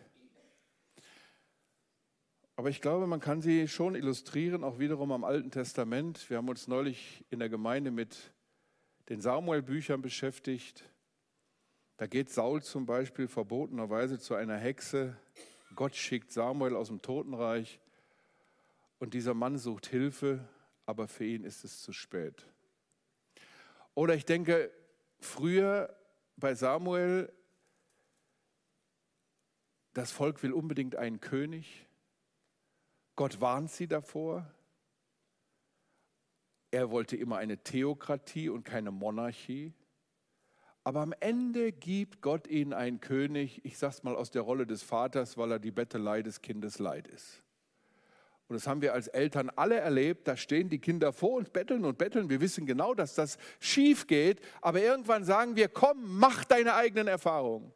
[2.56, 6.28] Aber ich glaube, man kann sie schon illustrieren, auch wiederum am Alten Testament.
[6.28, 8.32] Wir haben uns neulich in der Gemeinde mit
[9.08, 10.84] den Samuel-Büchern beschäftigt.
[11.96, 15.16] Da geht Saul zum Beispiel verbotenerweise zu einer Hexe.
[15.74, 17.80] Gott schickt Samuel aus dem Totenreich
[18.98, 20.46] und dieser Mann sucht Hilfe,
[20.84, 22.46] aber für ihn ist es zu spät.
[23.94, 24.70] Oder ich denke,
[25.20, 25.94] früher
[26.36, 27.32] bei Samuel,
[29.92, 31.86] das Volk will unbedingt einen König.
[33.16, 34.50] Gott warnt sie davor.
[36.70, 39.74] Er wollte immer eine Theokratie und keine Monarchie.
[40.84, 44.66] Aber am Ende gibt Gott ihnen einen König, ich sage es mal aus der Rolle
[44.66, 47.42] des Vaters, weil er die Bettelei des Kindes leid ist.
[48.48, 50.28] Und das haben wir als Eltern alle erlebt.
[50.28, 52.28] Da stehen die Kinder vor uns, betteln und betteln.
[52.28, 54.40] Wir wissen genau, dass das schief geht.
[54.60, 57.72] Aber irgendwann sagen wir, komm, mach deine eigenen Erfahrungen.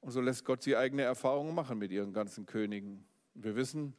[0.00, 3.04] Und so lässt Gott sie eigene Erfahrungen machen mit ihren ganzen Königen.
[3.34, 3.94] wir wissen,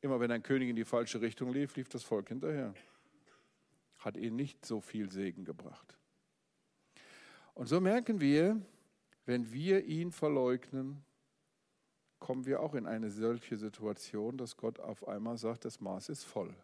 [0.00, 2.74] immer wenn ein König in die falsche Richtung lief, lief das Volk hinterher.
[3.98, 5.98] hat ihnen nicht so viel Segen gebracht.
[7.54, 8.60] Und so merken wir,
[9.26, 11.02] wenn wir ihn verleugnen,
[12.18, 16.24] kommen wir auch in eine solche Situation, dass Gott auf einmal sagt, das Maß ist
[16.24, 16.54] voll.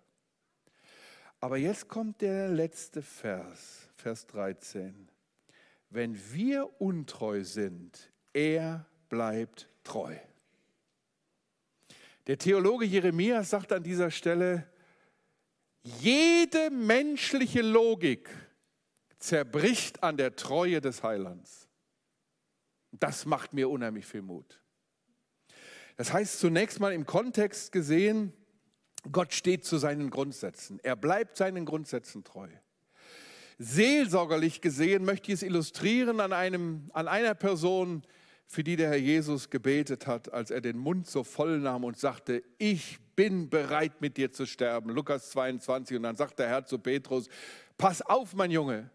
[1.41, 5.11] Aber jetzt kommt der letzte Vers, Vers 13.
[5.91, 10.17] Wenn wir untreu sind, er bleibt treu.
[12.27, 14.67] Der Theologe Jeremias sagt an dieser Stelle,
[15.83, 18.31] jede menschliche Logik
[19.19, 21.69] zerbricht an der Treue des Heilands.
[22.91, 24.64] Das macht mir unheimlich viel Mut.
[25.97, 28.33] Das heißt zunächst mal im Kontext gesehen,
[29.13, 30.81] Gott steht zu seinen Grundsätzen.
[30.83, 32.49] Er bleibt seinen Grundsätzen treu.
[33.59, 38.03] Seelsorgerlich gesehen möchte ich es illustrieren an, einem, an einer Person,
[38.47, 41.99] für die der Herr Jesus gebetet hat, als er den Mund so voll nahm und
[41.99, 44.91] sagte, ich bin bereit mit dir zu sterben.
[44.91, 45.97] Lukas 22.
[45.97, 47.29] Und dann sagt der Herr zu Petrus,
[47.79, 48.91] pass auf, mein Junge,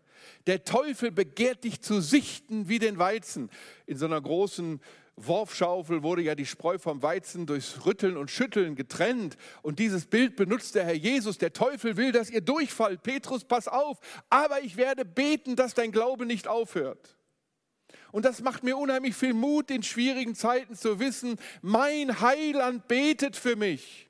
[0.47, 3.49] der Teufel begehrt dich zu sichten wie den Weizen.
[3.85, 4.81] In so einer großen
[5.27, 9.37] Worfschaufel wurde ja die Spreu vom Weizen durchs Rütteln und Schütteln getrennt.
[9.61, 11.37] Und dieses Bild benutzt der Herr Jesus.
[11.37, 13.03] Der Teufel will, dass ihr durchfallt.
[13.03, 13.99] Petrus, pass auf.
[14.29, 17.15] Aber ich werde beten, dass dein Glaube nicht aufhört.
[18.11, 23.35] Und das macht mir unheimlich viel Mut, in schwierigen Zeiten zu wissen, mein Heiland betet
[23.35, 24.09] für mich.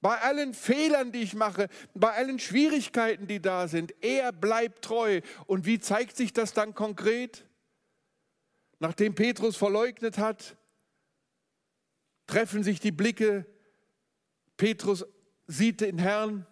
[0.00, 5.20] Bei allen Fehlern, die ich mache, bei allen Schwierigkeiten, die da sind, er bleibt treu.
[5.46, 7.47] Und wie zeigt sich das dann konkret?
[8.80, 10.56] Nachdem Petrus verleugnet hat,
[12.26, 13.46] treffen sich die Blicke.
[14.56, 15.04] Petrus
[15.46, 16.46] sieht den Herrn,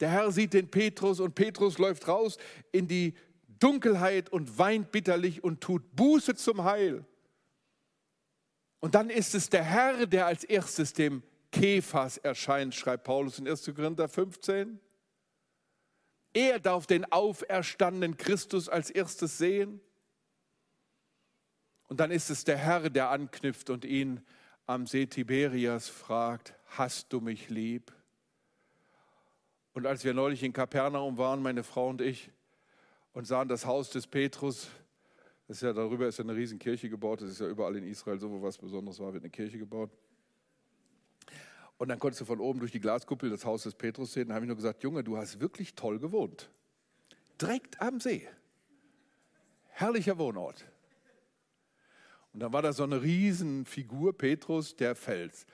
[0.00, 2.36] der Herr sieht den Petrus und Petrus läuft raus
[2.72, 3.14] in die
[3.46, 7.06] Dunkelheit und weint bitterlich und tut Buße zum Heil.
[8.80, 13.46] Und dann ist es der Herr, der als erstes dem Kephas erscheint, schreibt Paulus in
[13.46, 13.64] 1.
[13.76, 14.80] Korinther 15.
[16.34, 19.80] Er darf den auferstandenen Christus als erstes sehen.
[21.92, 24.22] Und dann ist es der Herr, der anknüpft und ihn
[24.64, 27.92] am See Tiberias fragt, hast du mich lieb?
[29.74, 32.30] Und als wir neulich in Kapernaum waren, meine Frau und ich,
[33.12, 34.70] und sahen das Haus des Petrus,
[35.46, 37.84] das ist ja darüber ist ja eine riesen Kirche gebaut, das ist ja überall in
[37.84, 39.90] Israel so, wo was Besonderes war, wird eine Kirche gebaut.
[41.76, 44.28] Und dann konntest du von oben durch die Glaskuppel das Haus des Petrus sehen.
[44.28, 46.48] Da habe ich nur gesagt, Junge, du hast wirklich toll gewohnt.
[47.38, 48.26] Direkt am See.
[49.68, 50.71] Herrlicher Wohnort.
[52.32, 55.46] Und dann war da so eine Riesenfigur, Petrus, der Fels.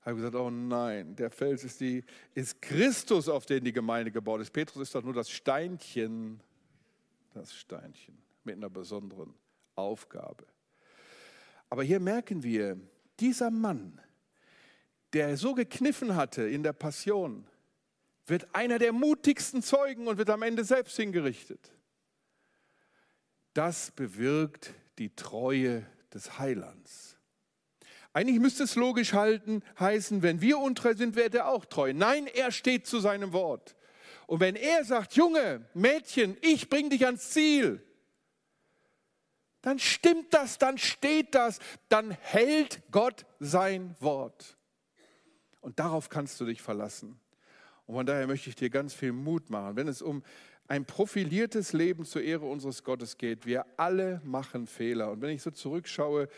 [0.00, 2.04] Ich habe gesagt, oh nein, der Fels ist, die,
[2.34, 4.50] ist Christus, auf den die Gemeinde gebaut ist.
[4.50, 6.40] Petrus ist doch nur das Steinchen,
[7.34, 9.34] das Steinchen mit einer besonderen
[9.76, 10.46] Aufgabe.
[11.70, 12.78] Aber hier merken wir,
[13.20, 14.00] dieser Mann,
[15.12, 17.46] der so gekniffen hatte in der Passion,
[18.26, 21.72] wird einer der mutigsten Zeugen und wird am Ende selbst hingerichtet.
[23.54, 27.16] Das bewirkt die Treue des Heilands.
[28.12, 31.92] Eigentlich müsste es logisch halten, heißen, wenn wir untreu sind, wird er auch treu.
[31.94, 33.74] Nein, er steht zu seinem Wort.
[34.26, 37.82] Und wenn er sagt, Junge, Mädchen, ich bring dich ans Ziel,
[39.62, 41.58] dann stimmt das, dann steht das,
[41.88, 44.56] dann hält Gott sein Wort.
[45.60, 47.18] Und darauf kannst du dich verlassen.
[47.86, 50.22] Und von daher möchte ich dir ganz viel Mut machen, wenn es um
[50.68, 53.46] ein profiliertes Leben zur Ehre unseres Gottes geht.
[53.46, 55.10] Wir alle machen Fehler.
[55.10, 56.28] Und wenn ich so zurückschaue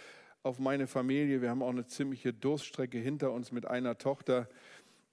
[0.42, 4.48] auf meine Familie, wir haben auch eine ziemliche Durststrecke hinter uns mit einer Tochter,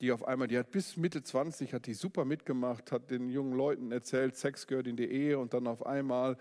[0.01, 3.53] die auf einmal, die hat bis Mitte 20, hat die super mitgemacht, hat den jungen
[3.53, 6.37] Leuten erzählt, Sex gehört in die Ehe und dann auf einmal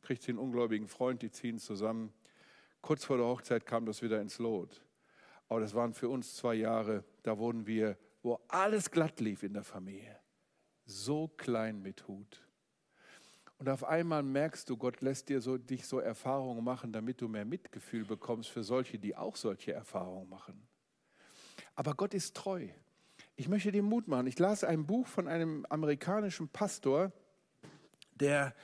[0.00, 2.12] kriegt sie einen ungläubigen Freund, die ziehen zusammen.
[2.80, 4.82] Kurz vor der Hochzeit kam das wieder ins Lot.
[5.48, 9.54] Aber das waren für uns zwei Jahre, da wurden wir wo alles glatt lief in
[9.54, 10.18] der Familie.
[10.84, 12.46] So klein mit Hut.
[13.58, 17.28] Und auf einmal merkst du, Gott lässt dir so, dich so Erfahrungen machen, damit du
[17.28, 20.66] mehr Mitgefühl bekommst für solche, die auch solche Erfahrungen machen.
[21.74, 22.68] Aber Gott ist treu.
[23.36, 24.26] Ich möchte dir Mut machen.
[24.26, 27.12] Ich las ein Buch von einem amerikanischen Pastor,
[28.14, 28.54] der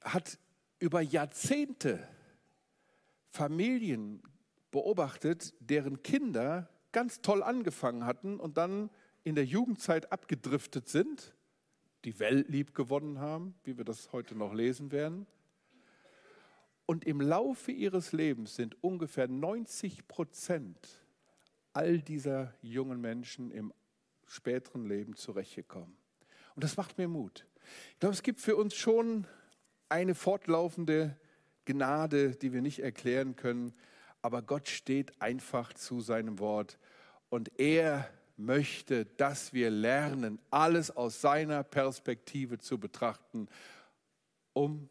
[0.00, 0.38] hat
[0.78, 2.06] über Jahrzehnte
[3.30, 4.22] Familien
[4.70, 8.90] beobachtet, deren Kinder ganz toll angefangen hatten und dann
[9.24, 11.34] in der Jugendzeit abgedriftet sind,
[12.04, 15.26] die Welt lieb gewonnen haben, wie wir das heute noch lesen werden.
[16.86, 21.04] Und im Laufe ihres Lebens sind ungefähr 90 Prozent
[21.74, 23.74] all dieser jungen Menschen im
[24.26, 25.96] späteren Leben zurechtgekommen.
[26.54, 27.46] Und das macht mir Mut.
[27.92, 29.26] Ich glaube, es gibt für uns schon
[29.88, 31.16] eine fortlaufende
[31.66, 33.74] Gnade, die wir nicht erklären können,
[34.22, 36.78] aber Gott steht einfach zu seinem Wort
[37.28, 43.48] und er möchte, dass wir lernen, alles aus seiner Perspektive zu betrachten,
[44.52, 44.88] um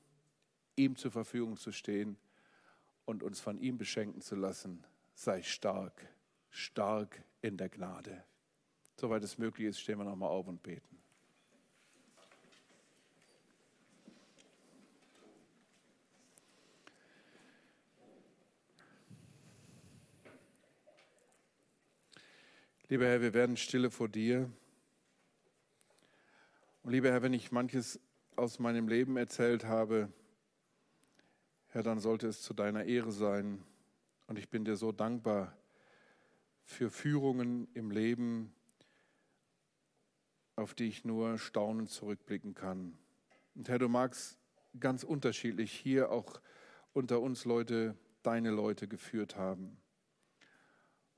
[0.75, 2.17] ihm zur Verfügung zu stehen
[3.05, 4.83] und uns von ihm beschenken zu lassen.
[5.13, 6.07] Sei stark,
[6.49, 8.23] stark in der Gnade.
[8.99, 10.96] Soweit es möglich ist, stehen wir nochmal auf und beten.
[22.89, 24.49] Lieber Herr, wir werden stille vor dir.
[26.83, 27.99] Und lieber Herr, wenn ich manches
[28.37, 30.09] aus meinem Leben erzählt habe,
[31.67, 33.61] Herr, dann sollte es zu deiner Ehre sein.
[34.27, 35.53] Und ich bin dir so dankbar
[36.63, 38.53] für Führungen im Leben,
[40.55, 42.97] auf die ich nur staunend zurückblicken kann.
[43.53, 44.37] Und Herr, du magst
[44.79, 46.39] ganz unterschiedlich hier auch
[46.93, 49.77] unter uns Leute, deine Leute geführt haben.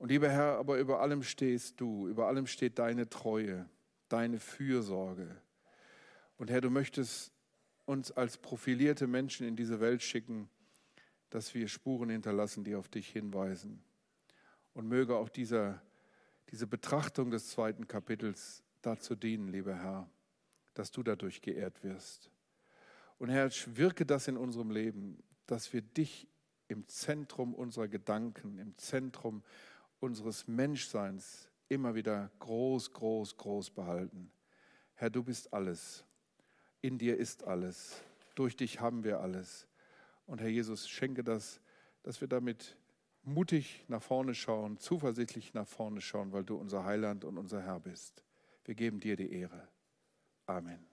[0.00, 3.68] Und lieber Herr, aber über allem stehst du, über allem steht deine Treue,
[4.08, 5.36] deine Fürsorge.
[6.38, 7.34] Und Herr, du möchtest
[7.84, 10.48] uns als profilierte Menschen in diese Welt schicken,
[11.28, 13.82] dass wir Spuren hinterlassen, die auf dich hinweisen.
[14.72, 15.82] Und möge auch dieser,
[16.48, 20.08] diese Betrachtung des zweiten Kapitels dazu dienen, lieber Herr,
[20.72, 22.30] dass du dadurch geehrt wirst.
[23.18, 26.26] Und Herr, wirke das in unserem Leben, dass wir dich
[26.68, 29.42] im Zentrum unserer Gedanken, im Zentrum
[30.00, 34.30] unseres Menschseins immer wieder groß, groß, groß behalten.
[34.94, 36.04] Herr, du bist alles.
[36.80, 38.02] In dir ist alles.
[38.34, 39.68] Durch dich haben wir alles.
[40.26, 41.60] Und Herr Jesus, schenke das,
[42.02, 42.76] dass wir damit
[43.22, 47.80] mutig nach vorne schauen, zuversichtlich nach vorne schauen, weil du unser Heiland und unser Herr
[47.80, 48.24] bist.
[48.64, 49.68] Wir geben dir die Ehre.
[50.46, 50.89] Amen.